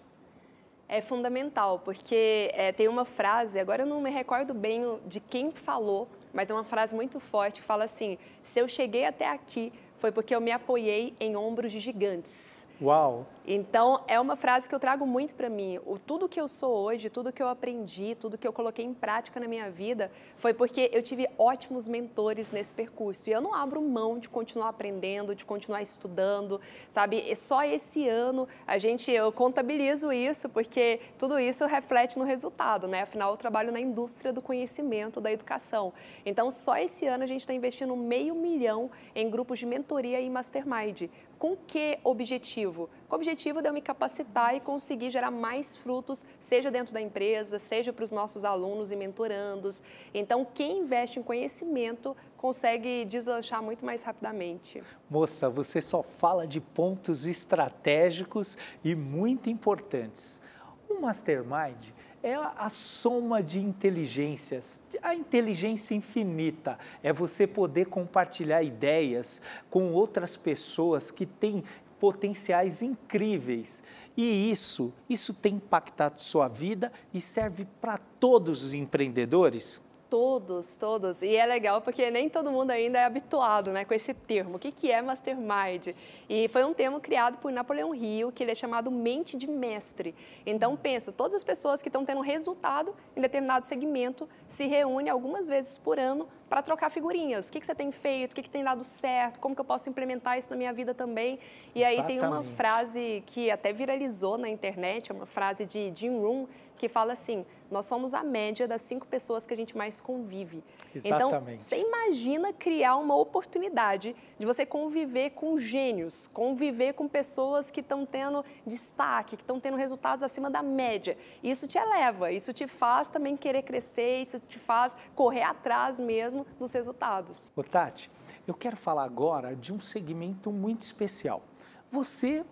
É 0.89 1.01
fundamental, 1.01 1.81
porque 1.81 2.51
é, 2.55 2.73
tem 2.73 2.89
uma 2.89 3.05
frase, 3.05 3.59
agora 3.61 3.83
eu 3.83 3.87
não 3.87 4.01
me 4.01 4.11
recordo 4.11 4.55
bem 4.55 4.99
de 5.07 5.21
quem 5.21 5.53
falou, 5.53 6.09
mas 6.33 6.51
é 6.51 6.55
uma 6.55 6.65
frase 6.65 6.95
muito 6.95 7.21
forte 7.21 7.61
que 7.61 7.67
fala 7.67 7.85
assim: 7.85 8.17
se 8.43 8.61
eu 8.61 8.67
cheguei 8.67 9.05
até 9.05 9.29
aqui 9.29 9.73
foi 9.97 10.13
porque 10.13 10.35
eu 10.35 10.41
me 10.41 10.53
apoiei 10.53 11.15
em 11.19 11.37
ombros 11.37 11.73
de 11.73 11.81
gigantes. 11.81 12.67
Uau! 12.81 13.27
Então, 13.51 14.05
é 14.07 14.21
uma 14.21 14.37
frase 14.37 14.69
que 14.69 14.75
eu 14.75 14.79
trago 14.79 15.07
muito 15.07 15.35
para 15.35 15.49
mim. 15.49 15.81
O, 15.87 15.99
tudo 15.99 16.29
que 16.29 16.39
eu 16.39 16.47
sou 16.47 16.71
hoje, 16.71 17.09
tudo 17.09 17.33
que 17.33 17.43
eu 17.43 17.49
aprendi, 17.49 18.15
tudo 18.15 18.37
que 18.37 18.47
eu 18.47 18.53
coloquei 18.53 18.85
em 18.85 18.93
prática 18.93 19.41
na 19.41 19.49
minha 19.49 19.71
vida, 19.71 20.13
foi 20.37 20.53
porque 20.53 20.91
eu 20.93 21.03
tive 21.03 21.27
ótimos 21.39 21.89
mentores 21.89 22.53
nesse 22.53 22.73
percurso. 22.75 23.29
E 23.29 23.33
eu 23.33 23.41
não 23.41 23.55
abro 23.55 23.81
mão 23.81 24.19
de 24.19 24.29
continuar 24.29 24.69
aprendendo, 24.69 25.35
de 25.35 25.47
continuar 25.47 25.81
estudando, 25.81 26.61
sabe? 26.89 27.25
E 27.27 27.35
só 27.35 27.65
esse 27.65 28.07
ano 28.07 28.47
a 28.67 28.77
gente, 28.77 29.11
eu 29.11 29.33
contabilizo 29.33 30.13
isso, 30.13 30.49
porque 30.49 31.01
tudo 31.19 31.41
isso 31.41 31.65
reflete 31.65 32.19
no 32.19 32.25
resultado, 32.25 32.87
né? 32.87 33.03
Afinal, 33.03 33.31
eu 33.31 33.37
trabalho 33.39 33.73
na 33.73 33.81
indústria 33.81 34.33
do 34.33 34.43
conhecimento, 34.43 35.23
da 35.23 35.33
educação. 35.33 35.93
Então, 36.25 36.51
só 36.51 36.77
esse 36.77 37.07
ano 37.07 37.25
a 37.25 37.27
gente 37.27 37.41
está 37.41 37.55
investindo 37.55 37.97
meio 37.97 38.35
milhão 38.35 38.91
em 39.15 39.29
grupos 39.31 39.59
de 39.59 39.67
mentoria 39.67 40.21
e 40.21 40.29
mastermind 40.29 41.09
Com 41.39 41.57
que 41.57 42.01
objetivo? 42.03 42.91
Com 43.09 43.15
o 43.15 43.19
objetivo 43.19 43.63
de 43.63 43.69
eu 43.69 43.73
me 43.73 43.81
capacitar 43.81 44.57
e 44.57 44.61
conseguir 44.61 45.11
gerar 45.11 45.31
mais 45.31 45.77
frutos, 45.77 46.27
seja 46.41 46.69
dentro 46.69 46.93
da 46.93 47.01
empresa, 47.01 47.61
seja 47.61 47.93
para 47.93 48.03
os 48.03 48.11
nossos 48.11 48.45
alunos 48.45 48.91
e 48.91 48.97
mentorandos. 48.97 49.81
Então, 50.13 50.45
quem 50.45 50.79
investe 50.81 51.21
em 51.21 51.23
conhecimento 51.23 52.17
consegue 52.37 53.05
deslanchar 53.05 53.63
muito 53.63 53.87
mais 53.87 54.03
rapidamente. 54.03 54.83
Moça, 55.09 55.49
você 55.49 55.81
só 55.81 56.03
fala 56.03 56.45
de 56.47 56.61
pontos 56.61 57.25
estratégicos 57.25 58.59
e 58.83 58.97
muito 58.97 59.49
importantes. 59.49 60.43
O 60.89 61.01
Mastermind 61.01 61.93
é 62.23 62.35
a 62.35 62.69
soma 62.69 63.43
de 63.43 63.61
inteligências, 63.61 64.83
a 65.03 65.15
inteligência 65.15 65.95
infinita. 65.95 66.79
É 67.03 67.13
você 67.13 67.47
poder 67.47 67.87
compartilhar 67.87 68.63
ideias 68.63 69.41
com 69.71 69.93
outras 69.93 70.37
pessoas 70.37 71.11
que 71.11 71.27
têm 71.27 71.65
potenciais 71.99 72.83
incríveis. 72.83 73.83
E 74.17 74.51
isso, 74.51 74.93
isso 75.09 75.33
tem 75.33 75.55
impactado 75.55 76.21
sua 76.21 76.49
vida 76.49 76.93
e 77.13 77.21
serve 77.21 77.67
para 77.81 77.99
todos 78.19 78.65
os 78.65 78.75
empreendedores? 78.75 79.81
Todos, 80.11 80.79
todos. 80.79 81.21
E 81.21 81.37
é 81.37 81.45
legal 81.45 81.83
porque 81.83 82.11
nem 82.11 82.31
todo 82.31 82.51
mundo 82.51 82.71
ainda 82.71 82.99
é 82.99 83.05
habituado 83.05 83.71
né, 83.71 83.85
com 83.85 83.93
esse 83.93 84.15
termo. 84.15 84.57
O 84.57 84.59
que, 84.59 84.73
que 84.73 84.91
é 84.91 85.03
mastermind? 85.03 85.89
E 86.29 86.49
foi 86.49 86.65
um 86.65 86.73
termo 86.73 86.99
criado 86.99 87.37
por 87.39 87.53
Napoleão 87.53 87.95
Hill, 87.95 88.33
que 88.33 88.43
ele 88.43 88.53
é 88.53 88.55
chamado 88.55 88.91
mente 88.91 89.37
de 89.37 89.47
mestre. 89.47 90.15
Então, 90.47 90.75
pensa, 90.77 91.13
todas 91.13 91.35
as 91.35 91.45
pessoas 91.45 91.83
que 91.83 91.91
estão 91.91 92.07
tendo 92.07 92.23
resultado 92.23 92.95
em 93.15 93.21
determinado 93.21 93.67
segmento 93.67 94.27
se 94.47 94.67
reúnem 94.67 95.11
algumas 95.11 95.47
vezes 95.47 95.77
por 95.77 95.99
ano 95.99 96.27
para 96.49 96.63
trocar 96.63 96.89
figurinhas. 96.89 97.49
O 97.49 97.53
que, 97.53 97.61
que 97.61 97.67
você 97.67 97.75
tem 97.75 97.93
feito? 97.93 98.33
O 98.33 98.35
que, 98.35 98.43
que 98.43 98.51
tem 98.51 98.65
dado 98.65 98.85
certo? 98.87 99.39
Como 99.39 99.55
que 99.55 99.61
eu 99.61 99.65
posso 99.65 99.91
implementar 99.91 100.39
isso 100.39 100.51
na 100.51 100.57
minha 100.57 100.73
vida 100.73 100.95
também? 100.95 101.39
E 101.75 101.85
aí 101.85 102.03
tem 102.05 102.19
uma 102.21 102.43
frase 102.43 103.23
que 103.27 103.51
até 103.51 103.75
viralizou 103.75 104.39
na 104.39 104.49
internet, 104.49 105.11
é 105.11 105.15
uma 105.15 105.27
frase 105.27 105.67
de 105.67 105.93
Jim 105.95 106.19
Rohn, 106.19 106.47
que 106.79 106.89
fala 106.89 107.13
assim: 107.13 107.45
nós 107.71 107.87
somos 107.87 108.15
a 108.15 108.23
média 108.23 108.67
das 108.67 108.83
cinco 108.83 109.07
pessoas 109.07 109.47
que 109.47 109.55
a 109.55 109.57
gente 109.57 109.77
mais 109.77 110.01
convive. 110.01 110.63
Então, 110.95 111.29
Exatamente. 111.29 111.51
Então, 111.51 111.61
você 111.61 111.79
imagina 111.79 112.53
criar 112.53 112.97
uma 112.97 113.17
oportunidade 113.17 114.17
de 114.39 114.47
você 114.47 114.65
conviver 114.65 115.31
com 115.31 115.59
gênios, 115.59 116.27
conviver 116.29 116.95
com 116.95 117.07
pessoas 117.09 117.71
que 117.71 117.81
estão 117.81 118.05
tendo 118.05 118.45
destaque, 118.67 119.37
que 119.37 119.43
estão 119.43 119.61
tendo 119.61 119.77
resultados 119.77 120.23
acima 120.23 120.51
da 120.51 120.63
média. 120.63 121.17
Isso 121.43 121.67
te 121.67 121.79
eleva, 121.79 122.33
isso 122.33 122.53
te 122.53 122.67
faz 122.67 123.09
também 123.09 123.37
querer 123.37 123.63
crescer, 123.63 124.23
isso 124.23 124.39
te 124.41 124.59
faz 124.59 124.97
correr 125.15 125.43
atrás 125.43 126.01
mesmo 126.01 126.47
dos 126.59 126.73
resultados. 126.73 127.53
Ô 127.55 127.63
Tati, 127.63 128.11
eu 128.47 128.55
quero 128.55 128.77
falar 128.77 129.05
agora 129.05 129.55
de 129.55 129.73
um 129.73 129.81
segmento 129.81 130.51
muito 130.51 130.83
especial. 130.83 131.43
Você 131.91 132.45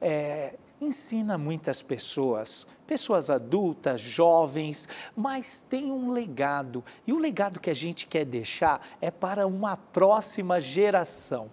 é, 0.00 0.54
ensina 0.80 1.38
muitas 1.38 1.82
pessoas, 1.82 2.66
pessoas 2.86 3.30
adultas, 3.30 4.00
jovens, 4.00 4.88
mas 5.16 5.60
tem 5.68 5.90
um 5.90 6.12
legado. 6.12 6.84
E 7.06 7.12
o 7.12 7.18
legado 7.18 7.60
que 7.60 7.70
a 7.70 7.74
gente 7.74 8.06
quer 8.06 8.24
deixar 8.24 8.86
é 9.00 9.10
para 9.10 9.46
uma 9.46 9.76
próxima 9.76 10.60
geração. 10.60 11.50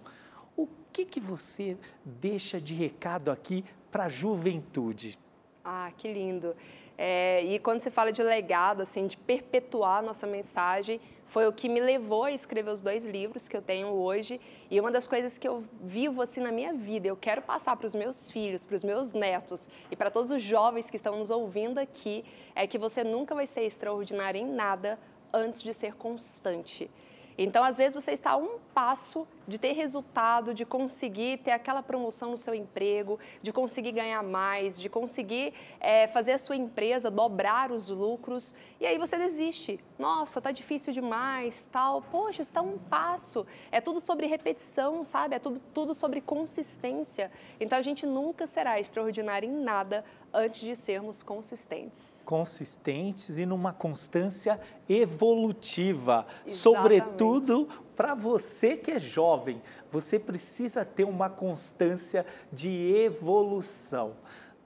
O 0.56 0.68
que, 0.92 1.04
que 1.04 1.20
você 1.20 1.76
deixa 2.04 2.60
de 2.60 2.74
recado 2.74 3.30
aqui 3.30 3.64
para 3.90 4.04
a 4.04 4.08
juventude? 4.08 5.18
Ah, 5.64 5.92
que 5.96 6.12
lindo. 6.12 6.56
É, 6.98 7.42
e 7.44 7.58
quando 7.58 7.80
você 7.80 7.90
fala 7.90 8.12
de 8.12 8.22
legado, 8.22 8.82
assim, 8.82 9.06
de 9.06 9.16
perpetuar 9.16 9.98
a 9.98 10.02
nossa 10.02 10.26
mensagem, 10.26 11.00
foi 11.24 11.46
o 11.46 11.52
que 11.52 11.68
me 11.68 11.80
levou 11.80 12.24
a 12.24 12.32
escrever 12.32 12.70
os 12.70 12.82
dois 12.82 13.06
livros 13.06 13.48
que 13.48 13.56
eu 13.56 13.62
tenho 13.62 13.88
hoje. 13.88 14.40
E 14.70 14.78
uma 14.78 14.90
das 14.90 15.06
coisas 15.06 15.38
que 15.38 15.48
eu 15.48 15.64
vivo 15.80 16.20
assim 16.20 16.40
na 16.40 16.52
minha 16.52 16.74
vida, 16.74 17.08
eu 17.08 17.16
quero 17.16 17.40
passar 17.40 17.76
para 17.76 17.86
os 17.86 17.94
meus 17.94 18.30
filhos, 18.30 18.66
para 18.66 18.76
os 18.76 18.84
meus 18.84 19.14
netos 19.14 19.70
e 19.90 19.96
para 19.96 20.10
todos 20.10 20.30
os 20.30 20.42
jovens 20.42 20.90
que 20.90 20.96
estão 20.96 21.18
nos 21.18 21.30
ouvindo 21.30 21.78
aqui, 21.78 22.24
é 22.54 22.66
que 22.66 22.76
você 22.76 23.02
nunca 23.02 23.34
vai 23.34 23.46
ser 23.46 23.62
extraordinário 23.62 24.40
em 24.40 24.46
nada 24.46 24.98
antes 25.32 25.62
de 25.62 25.72
ser 25.72 25.94
constante. 25.94 26.90
Então, 27.38 27.64
às 27.64 27.78
vezes, 27.78 27.94
você 27.94 28.12
está 28.12 28.32
a 28.32 28.36
um 28.36 28.58
passo 28.74 29.26
de 29.46 29.58
ter 29.58 29.72
resultado, 29.72 30.54
de 30.54 30.64
conseguir 30.64 31.38
ter 31.38 31.50
aquela 31.50 31.82
promoção 31.82 32.30
no 32.30 32.38
seu 32.38 32.54
emprego, 32.54 33.18
de 33.40 33.52
conseguir 33.52 33.92
ganhar 33.92 34.22
mais, 34.22 34.78
de 34.80 34.88
conseguir 34.88 35.52
é, 35.80 36.06
fazer 36.06 36.32
a 36.32 36.38
sua 36.38 36.56
empresa 36.56 37.10
dobrar 37.10 37.70
os 37.70 37.88
lucros, 37.88 38.54
e 38.80 38.86
aí 38.86 38.98
você 38.98 39.18
desiste. 39.18 39.80
Nossa, 39.98 40.40
tá 40.40 40.50
difícil 40.50 40.92
demais, 40.92 41.66
tal. 41.70 42.02
Poxa, 42.02 42.42
está 42.42 42.60
um 42.60 42.76
passo. 42.76 43.46
É 43.70 43.80
tudo 43.80 44.00
sobre 44.00 44.26
repetição, 44.26 45.04
sabe? 45.04 45.36
É 45.36 45.38
tudo, 45.38 45.60
tudo 45.72 45.94
sobre 45.94 46.20
consistência. 46.20 47.30
Então 47.60 47.78
a 47.78 47.82
gente 47.82 48.04
nunca 48.04 48.46
será 48.46 48.80
extraordinário 48.80 49.48
em 49.48 49.52
nada 49.52 50.04
antes 50.32 50.62
de 50.62 50.74
sermos 50.74 51.22
consistentes. 51.22 52.22
Consistentes 52.24 53.38
e 53.38 53.44
numa 53.44 53.72
constância 53.72 54.58
evolutiva, 54.88 56.26
Exatamente. 56.46 56.52
sobretudo 56.54 57.68
para 57.96 58.14
você 58.14 58.76
que 58.76 58.90
é 58.90 58.98
jovem, 58.98 59.62
você 59.90 60.18
precisa 60.18 60.84
ter 60.84 61.04
uma 61.04 61.28
constância 61.28 62.26
de 62.52 62.68
evolução. 62.94 64.14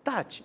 Tati, 0.02 0.44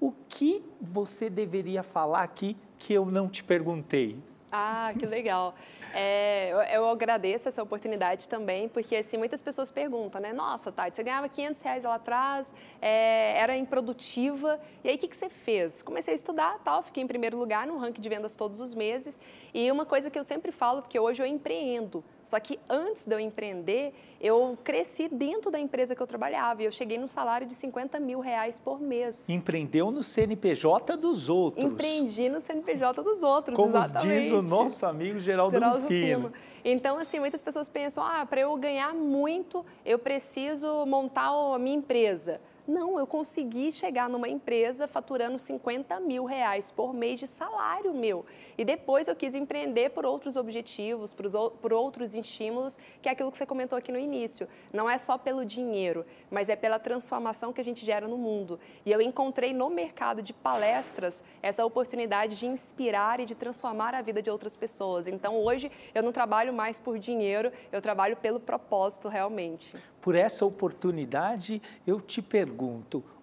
o 0.00 0.12
que 0.28 0.64
você 0.80 1.28
deveria 1.30 1.82
falar 1.82 2.22
aqui 2.22 2.56
que 2.78 2.92
eu 2.92 3.04
não 3.06 3.28
te 3.28 3.44
perguntei? 3.44 4.18
Ah, 4.54 4.92
que 4.98 5.06
legal. 5.06 5.54
É, 5.94 6.76
eu, 6.76 6.86
agradeço 6.88 7.48
essa 7.48 7.62
oportunidade 7.62 8.28
também, 8.28 8.68
porque 8.68 8.96
assim, 8.96 9.16
muitas 9.16 9.40
pessoas 9.40 9.70
perguntam, 9.70 10.20
né? 10.20 10.30
Nossa, 10.30 10.70
Tati, 10.70 10.96
você 10.96 11.02
ganhava 11.02 11.26
500 11.26 11.62
reais 11.62 11.84
lá 11.84 11.94
atrás, 11.94 12.54
é, 12.80 13.38
era 13.38 13.56
improdutiva, 13.56 14.60
e 14.84 14.90
aí 14.90 14.96
o 14.96 14.98
que, 14.98 15.08
que 15.08 15.16
você 15.16 15.30
fez? 15.30 15.82
Comecei 15.82 16.12
a 16.12 16.14
estudar, 16.14 16.58
tal, 16.64 16.82
fiquei 16.82 17.02
em 17.02 17.06
primeiro 17.06 17.38
lugar 17.38 17.66
no 17.66 17.78
ranking 17.78 18.00
de 18.00 18.08
vendas 18.08 18.36
todos 18.36 18.60
os 18.60 18.74
meses, 18.74 19.18
e 19.54 19.70
uma 19.70 19.86
coisa 19.86 20.10
que 20.10 20.18
eu 20.18 20.24
sempre 20.24 20.52
falo, 20.52 20.82
porque 20.82 20.98
hoje 20.98 21.22
eu 21.22 21.26
empreendo, 21.26 22.04
só 22.22 22.38
que 22.38 22.58
antes 22.68 23.04
de 23.04 23.14
eu 23.14 23.20
empreender, 23.20 23.92
eu 24.20 24.56
cresci 24.62 25.08
dentro 25.08 25.50
da 25.50 25.58
empresa 25.58 25.94
que 25.94 26.02
eu 26.02 26.06
trabalhava 26.06 26.62
e 26.62 26.64
eu 26.66 26.70
cheguei 26.72 26.98
no 26.98 27.08
salário 27.08 27.46
de 27.46 27.54
50 27.54 27.98
mil 27.98 28.20
reais 28.20 28.60
por 28.60 28.80
mês. 28.80 29.28
Empreendeu 29.28 29.90
no 29.90 30.02
CNPJ 30.02 30.96
dos 30.96 31.28
outros. 31.28 31.64
Empreendi 31.64 32.28
no 32.28 32.40
CNPJ 32.40 33.02
dos 33.02 33.22
outros, 33.22 33.56
Como 33.56 33.76
exatamente. 33.76 34.20
diz 34.22 34.32
o 34.32 34.42
nosso 34.42 34.86
amigo 34.86 35.18
Geraldo, 35.18 35.52
Geraldo 35.52 35.82
Rufino. 35.82 36.32
Então, 36.64 36.96
assim, 36.96 37.18
muitas 37.18 37.42
pessoas 37.42 37.68
pensam, 37.68 38.04
ah, 38.04 38.24
para 38.24 38.40
eu 38.40 38.56
ganhar 38.56 38.94
muito, 38.94 39.66
eu 39.84 39.98
preciso 39.98 40.86
montar 40.86 41.30
a 41.30 41.58
minha 41.58 41.76
empresa. 41.76 42.40
Não, 42.66 42.96
eu 42.96 43.06
consegui 43.08 43.72
chegar 43.72 44.08
numa 44.08 44.28
empresa 44.28 44.86
faturando 44.86 45.36
50 45.36 45.98
mil 45.98 46.24
reais 46.24 46.70
por 46.70 46.94
mês 46.94 47.18
de 47.18 47.26
salário 47.26 47.92
meu. 47.92 48.24
E 48.56 48.64
depois 48.64 49.08
eu 49.08 49.16
quis 49.16 49.34
empreender 49.34 49.90
por 49.90 50.06
outros 50.06 50.36
objetivos, 50.36 51.12
por 51.60 51.72
outros 51.72 52.14
estímulos, 52.14 52.78
que 53.00 53.08
é 53.08 53.12
aquilo 53.12 53.32
que 53.32 53.36
você 53.36 53.44
comentou 53.44 53.76
aqui 53.76 53.90
no 53.90 53.98
início. 53.98 54.46
Não 54.72 54.88
é 54.88 54.96
só 54.96 55.18
pelo 55.18 55.44
dinheiro, 55.44 56.06
mas 56.30 56.48
é 56.48 56.54
pela 56.54 56.78
transformação 56.78 57.52
que 57.52 57.60
a 57.60 57.64
gente 57.64 57.84
gera 57.84 58.06
no 58.06 58.16
mundo. 58.16 58.60
E 58.86 58.92
eu 58.92 59.00
encontrei 59.00 59.52
no 59.52 59.68
mercado 59.68 60.22
de 60.22 60.32
palestras 60.32 61.24
essa 61.42 61.66
oportunidade 61.66 62.38
de 62.38 62.46
inspirar 62.46 63.18
e 63.18 63.26
de 63.26 63.34
transformar 63.34 63.92
a 63.92 64.02
vida 64.02 64.22
de 64.22 64.30
outras 64.30 64.56
pessoas. 64.56 65.08
Então 65.08 65.36
hoje 65.36 65.68
eu 65.92 66.02
não 66.02 66.12
trabalho 66.12 66.52
mais 66.52 66.78
por 66.78 66.96
dinheiro, 66.96 67.50
eu 67.72 67.82
trabalho 67.82 68.16
pelo 68.16 68.38
propósito 68.38 69.08
realmente 69.08 69.72
por 70.02 70.16
essa 70.16 70.44
oportunidade, 70.44 71.62
eu 71.86 72.00
te 72.00 72.20
pergunto: 72.20 72.51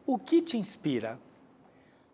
o 0.06 0.18
que 0.18 0.42
te 0.42 0.58
inspira? 0.58 1.20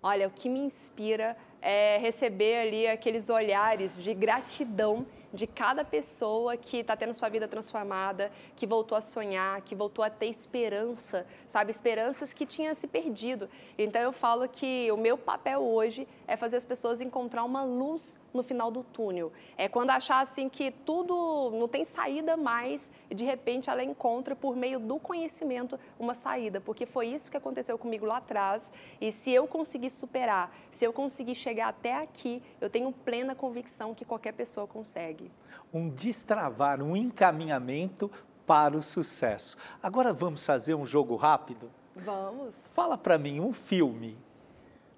Olha, 0.01 0.27
o 0.27 0.31
que 0.31 0.49
me 0.49 0.59
inspira 0.59 1.35
é 1.61 1.97
receber 1.97 2.67
ali 2.67 2.87
aqueles 2.87 3.29
olhares 3.29 4.01
de 4.01 4.13
gratidão 4.13 5.05
de 5.35 5.45
cada 5.45 5.83
pessoa 5.83 6.55
que 6.55 6.77
está 6.77 6.95
tendo 6.95 7.13
sua 7.13 7.29
vida 7.29 7.47
transformada, 7.47 8.31
que 8.55 8.65
voltou 8.65 8.97
a 8.97 9.01
sonhar, 9.01 9.61
que 9.61 9.75
voltou 9.75 10.03
a 10.03 10.09
ter 10.09 10.27
esperança, 10.27 11.27
sabe? 11.45 11.69
Esperanças 11.71 12.33
que 12.33 12.45
tinha 12.45 12.73
se 12.73 12.87
perdido. 12.87 13.49
Então 13.77 14.01
eu 14.01 14.13
falo 14.13 14.47
que 14.47 14.89
o 14.91 14.97
meu 14.97 15.17
papel 15.17 15.61
hoje 15.61 16.07
é 16.25 16.37
fazer 16.37 16.55
as 16.55 16.65
pessoas 16.65 17.01
encontrar 17.01 17.43
uma 17.43 17.63
luz 17.63 18.17
no 18.33 18.41
final 18.41 18.71
do 18.71 18.83
túnel. 18.83 19.31
É 19.57 19.67
quando 19.67 19.91
achar 19.91 20.21
assim 20.21 20.47
que 20.47 20.71
tudo 20.71 21.51
não 21.51 21.67
tem 21.67 21.83
saída 21.83 22.37
mais 22.37 22.89
e 23.09 23.15
de 23.15 23.23
repente 23.25 23.69
ela 23.69 23.83
encontra 23.83 24.35
por 24.35 24.55
meio 24.55 24.79
do 24.79 24.97
conhecimento 24.99 25.79
uma 25.99 26.13
saída, 26.13 26.61
porque 26.61 26.85
foi 26.85 27.07
isso 27.07 27.29
que 27.29 27.37
aconteceu 27.37 27.77
comigo 27.77 28.05
lá 28.05 28.17
atrás. 28.17 28.71
E 29.01 29.11
se 29.11 29.31
eu 29.31 29.47
conseguir 29.47 29.89
superar, 29.89 30.55
se 30.71 30.85
eu 30.85 30.93
conseguir 30.93 31.35
chegar 31.35 31.67
até 31.67 31.95
aqui, 31.95 32.41
eu 32.61 32.69
tenho 32.69 32.91
plena 32.91 33.35
convicção 33.35 33.93
que 33.93 34.05
qualquer 34.05 34.31
pessoa 34.31 34.65
consegue 34.65 35.24
um 35.73 35.89
destravar, 35.89 36.81
um 36.81 36.95
encaminhamento 36.95 38.09
para 38.45 38.77
o 38.77 38.81
sucesso. 38.81 39.57
Agora 39.81 40.13
vamos 40.13 40.45
fazer 40.45 40.75
um 40.75 40.85
jogo 40.85 41.15
rápido? 41.15 41.69
Vamos. 41.95 42.67
Fala 42.73 42.97
para 42.97 43.17
mim 43.17 43.39
um 43.39 43.53
filme. 43.53 44.17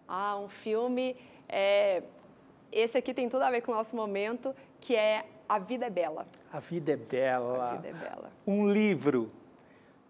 Ah, 0.07 0.37
um 0.37 0.47
filme. 0.47 1.15
É... 1.47 2.03
Esse 2.71 2.97
aqui 2.97 3.13
tem 3.13 3.29
tudo 3.29 3.43
a 3.43 3.51
ver 3.51 3.61
com 3.61 3.71
o 3.71 3.75
nosso 3.75 3.95
momento, 3.95 4.53
que 4.79 4.95
é 4.95 5.25
A 5.47 5.57
Vida 5.57 5.85
é 5.85 5.89
Bela. 5.89 6.27
A 6.51 6.59
Vida 6.59 6.93
é 6.93 6.97
Bela. 6.97 7.71
A 7.71 7.75
Vida 7.75 7.87
é 7.87 7.93
Bela. 7.93 8.31
Um 8.45 8.69
livro. 8.69 9.31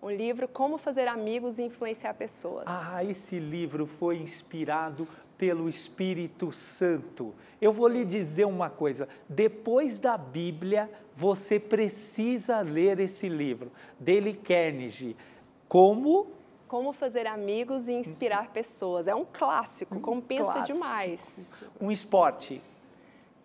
Um 0.01 0.09
livro 0.09 0.47
Como 0.47 0.77
Fazer 0.77 1.07
Amigos 1.07 1.59
e 1.59 1.63
Influenciar 1.63 2.13
Pessoas. 2.13 2.63
Ah, 2.67 3.03
esse 3.03 3.39
livro 3.39 3.85
foi 3.85 4.17
inspirado 4.17 5.07
pelo 5.37 5.69
Espírito 5.69 6.51
Santo. 6.51 7.33
Eu 7.61 7.71
vou 7.71 7.87
lhe 7.87 8.03
dizer 8.03 8.45
uma 8.45 8.69
coisa: 8.69 9.07
depois 9.27 9.99
da 9.99 10.17
Bíblia, 10.17 10.89
você 11.15 11.59
precisa 11.59 12.61
ler 12.61 12.99
esse 12.99 13.29
livro, 13.29 13.71
Dale 13.99 14.35
Carnegie. 14.35 15.15
Como 15.67 16.27
como 16.67 16.91
fazer 16.91 17.25
amigos 17.25 17.87
e 17.87 17.93
inspirar 17.93 18.51
pessoas. 18.51 19.07
É 19.07 19.15
um 19.15 19.25
clássico, 19.25 19.95
um 19.95 20.01
compensa 20.01 20.51
clássico. 20.51 20.73
demais. 20.73 21.53
Um 21.79 21.89
esporte. 21.89 22.61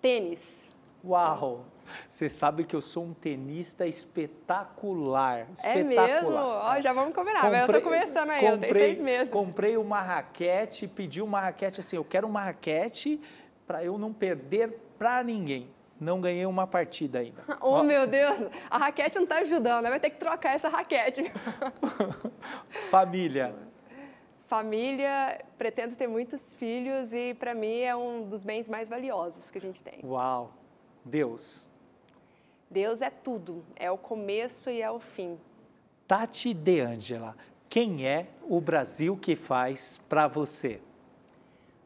Tênis. 0.01 0.69
Uau! 1.05 1.65
Você 2.09 2.29
sabe 2.29 2.65
que 2.65 2.75
eu 2.75 2.81
sou 2.81 3.05
um 3.05 3.15
tenista 3.15 3.87
espetacular. 3.87 5.47
espetacular. 5.53 6.09
É 6.09 6.21
mesmo? 6.21 6.37
Ó, 6.37 6.81
já 6.81 6.93
vamos 6.93 7.15
combinar, 7.15 7.43
comprei, 7.43 7.61
eu 7.61 7.67
estou 7.67 7.81
começando 7.81 8.31
eu 8.31 8.59
tenho 8.59 8.75
seis 8.75 9.01
meses. 9.01 9.33
Comprei 9.33 9.77
uma 9.77 10.01
raquete, 10.01 10.87
pedi 10.87 11.21
uma 11.23 11.41
raquete 11.41 11.81
assim, 11.81 11.97
eu 11.97 12.05
quero 12.05 12.27
uma 12.27 12.45
raquete 12.45 13.21
para 13.67 13.85
eu 13.85 13.99
não 13.99 14.13
perder 14.13 14.79
para 14.99 15.23
ninguém. 15.23 15.71
Não 16.01 16.21
ganhei 16.21 16.45
uma 16.47 16.67
partida 16.67 17.21
ainda. 17.21 17.45
Oh, 17.61 17.75
Ó. 17.75 17.83
meu 17.85 18.07
Deus! 18.09 18.35
A 18.69 18.77
raquete 18.77 19.17
não 19.17 19.23
está 19.23 19.37
ajudando, 19.39 19.85
né? 19.85 19.91
vai 19.91 20.01
ter 20.01 20.11
que 20.11 20.17
trocar 20.17 20.55
essa 20.55 20.69
raquete. 20.69 21.31
Família. 22.91 23.55
Família, 24.49 25.43
pretendo 25.57 25.95
ter 25.95 26.09
muitos 26.09 26.53
filhos 26.53 27.13
e 27.13 27.35
para 27.35 27.55
mim 27.55 27.81
é 27.81 27.95
um 27.95 28.29
dos 28.29 28.45
bens 28.45 28.69
mais 28.69 28.89
valiosos 28.89 29.51
que 29.51 29.59
a 29.59 29.61
gente 29.61 29.83
tem. 29.83 30.01
Uau! 30.05 30.53
Deus. 31.05 31.69
Deus 32.73 33.03
é 33.03 33.11
tudo, 33.11 33.63
é 33.77 33.91
o 33.91 33.99
começo 33.99 34.71
e 34.71 34.81
é 34.81 34.91
o 34.91 34.99
fim. 34.99 35.39
Tati 36.09 36.55
De 36.55 36.81
Angela, 36.81 37.37
quem 37.69 38.07
é 38.07 38.29
o 38.49 38.63
Brasil 38.63 39.15
que 39.15 39.37
faz 39.37 40.01
para 40.09 40.27
você? 40.27 40.81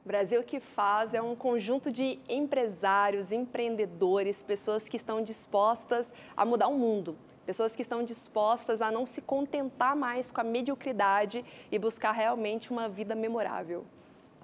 O 0.05 0.07
Brasil 0.07 0.45
que 0.45 0.61
faz 0.61 1.13
é 1.13 1.21
um 1.21 1.35
conjunto 1.35 1.91
de 1.91 2.21
empresários, 2.29 3.33
empreendedores, 3.33 4.45
pessoas 4.45 4.89
que 4.89 4.97
estão 4.97 5.21
dispostas 5.21 6.15
a 6.37 6.45
mudar 6.45 6.69
o 6.69 6.79
mundo, 6.79 7.19
pessoas 7.45 7.75
que 7.75 7.83
estão 7.83 8.05
dispostas 8.05 8.81
a 8.81 8.89
não 8.89 9.05
se 9.05 9.21
contentar 9.21 9.97
mais 9.97 10.31
com 10.31 10.41
a 10.41 10.45
mediocridade 10.45 11.45
e 11.69 11.81
buscar 11.81 12.13
realmente 12.13 12.71
uma 12.71 12.89
vida 12.89 13.17
memorável. 13.17 13.85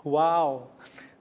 Uau! 0.04 0.72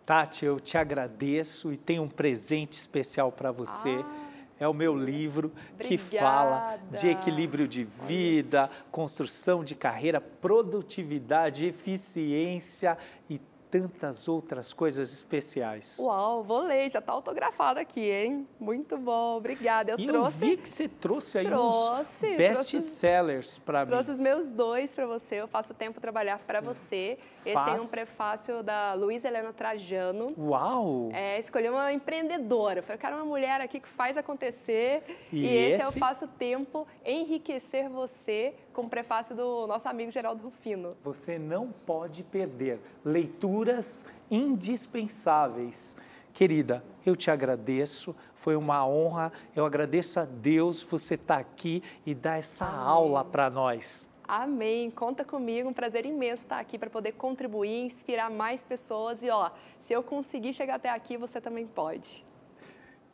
Tati, 0.04 0.46
eu 0.46 0.60
te 0.60 0.80
agradeço 0.80 1.72
e 1.72 1.78
tenho 1.78 2.02
um 2.02 2.10
presente 2.10 2.74
especial 2.74 3.32
para 3.32 3.52
você. 3.52 4.04
Ah 4.04 4.31
é 4.62 4.68
o 4.68 4.74
meu 4.76 4.96
livro 4.96 5.52
Obrigada. 5.74 5.88
que 5.88 5.98
fala 5.98 6.80
de 6.92 7.10
equilíbrio 7.10 7.68
de 7.68 7.84
vida, 7.84 8.70
construção 8.92 9.64
de 9.64 9.74
carreira, 9.74 10.22
produtividade, 10.22 11.66
eficiência 11.66 12.96
e 13.28 13.40
tantas 13.72 14.28
outras 14.28 14.74
coisas 14.74 15.14
especiais. 15.14 15.98
Uau, 15.98 16.44
vou 16.44 16.62
ler, 16.62 16.90
já 16.90 17.00
está 17.00 17.14
autografado 17.14 17.80
aqui, 17.80 18.12
hein? 18.12 18.46
Muito 18.60 18.98
bom, 18.98 19.38
obrigada. 19.38 19.94
Eu 19.94 19.98
e 19.98 20.06
trouxe. 20.06 20.44
Eu 20.44 20.50
vi 20.50 20.58
que 20.58 20.68
você 20.68 20.90
trouxe 20.90 21.38
aí 21.38 21.46
trouxe, 21.46 22.28
uns 22.28 22.38
best-sellers 22.38 23.58
para 23.60 23.86
mim. 23.86 23.92
Trouxe 23.92 24.12
os 24.12 24.20
meus 24.20 24.52
dois 24.52 24.94
para 24.94 25.06
você. 25.06 25.36
Eu 25.36 25.48
faço 25.48 25.74
tempo 25.74 26.02
trabalhar 26.02 26.40
para 26.40 26.60
você. 26.60 27.18
Esse 27.46 27.54
Faz. 27.54 27.72
tem 27.72 27.82
um 27.82 27.88
prefácio 27.88 28.62
da 28.62 28.94
Luísa 28.94 29.30
Helena 29.30 29.54
Trajano. 29.54 30.34
Uau! 30.38 31.10
É, 31.14 31.40
escolhi 31.40 31.70
uma 31.70 31.94
empreendedora. 31.94 32.84
Eu 32.88 32.98
quero 32.98 33.16
uma 33.16 33.26
mulher 33.26 33.62
aqui 33.62 33.80
que 33.80 33.88
faz 33.88 34.18
acontecer. 34.18 35.04
E, 35.32 35.40
e 35.40 35.48
esse, 35.48 35.76
esse 35.76 35.82
é 35.82 35.88
o 35.88 35.92
Faço 35.94 36.28
Tempo 36.28 36.86
Enriquecer 37.06 37.90
Você, 37.90 38.54
com 38.74 38.84
o 38.84 38.90
prefácio 38.90 39.36
do 39.36 39.68
nosso 39.68 39.88
amigo 39.88 40.12
Geraldo 40.12 40.44
Rufino. 40.44 40.96
Você 41.04 41.38
não 41.38 41.72
pode 41.86 42.24
perder. 42.24 42.80
Leituras 43.04 44.06
indispensáveis. 44.30 45.96
Querida, 46.34 46.84
eu 47.06 47.16
te 47.16 47.30
agradeço, 47.30 48.16
foi 48.34 48.56
uma 48.56 48.88
honra, 48.88 49.32
eu 49.56 49.66
agradeço 49.66 50.20
a 50.20 50.26
Deus 50.26 50.82
você 50.82 51.16
estar 51.16 51.36
tá 51.36 51.42
aqui 51.42 51.84
e 52.06 52.16
dar 52.16 52.40
essa 52.40 52.66
Amém. 52.66 52.80
aula 52.80 53.26
para 53.26 53.50
nós. 53.50 54.10
Amém. 54.26 54.90
Conta 54.90 55.26
comigo, 55.26 55.68
um 55.68 55.74
prazer 55.74 56.06
imenso 56.06 56.46
estar 56.46 56.60
aqui 56.60 56.78
para 56.78 56.90
poder 56.90 57.12
contribuir, 57.14 57.84
inspirar 57.84 58.30
mais 58.30 58.64
pessoas. 58.64 59.22
E 59.24 59.30
ó, 59.30 59.52
se 59.78 59.94
eu 59.94 60.02
conseguir 60.02 60.54
chegar 60.54 60.76
até 60.76 60.90
aqui, 60.90 61.18
você 61.18 61.42
também 61.42 61.68
pode. 61.68 62.24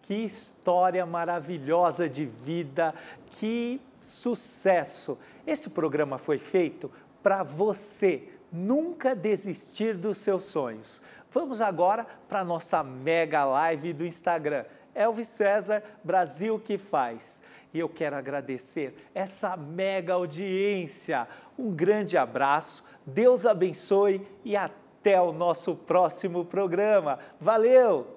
Que 0.04 0.14
história 0.14 1.06
maravilhosa 1.06 2.08
de 2.08 2.24
vida, 2.24 2.94
que 3.32 3.82
sucesso! 4.02 5.18
Esse 5.46 5.70
programa 5.70 6.18
foi 6.18 6.38
feito 6.38 6.92
para 7.22 7.44
você 7.44 8.30
nunca 8.52 9.16
desistir 9.16 9.96
dos 9.96 10.18
seus 10.18 10.46
sonhos. 10.46 11.02
Vamos 11.32 11.62
agora 11.62 12.06
para 12.28 12.40
a 12.40 12.46
nossa 12.46 12.84
mega 12.84 13.44
live 13.46 13.94
do 13.94 14.06
Instagram. 14.06 14.66
Elvis 14.96 15.28
César, 15.28 15.84
Brasil 16.04 16.60
que 16.60 16.78
faz. 16.78 17.42
E 17.74 17.80
eu 17.80 17.88
quero 17.88 18.16
agradecer 18.16 18.96
essa 19.14 19.56
mega 19.56 20.14
audiência. 20.14 21.28
Um 21.58 21.72
grande 21.72 22.18
abraço, 22.18 22.84
Deus 23.06 23.46
abençoe 23.46 24.26
e 24.44 24.56
até 24.56 25.22
o 25.22 25.32
nosso 25.32 25.76
próximo 25.76 26.44
programa. 26.44 27.20
Valeu! 27.40 28.17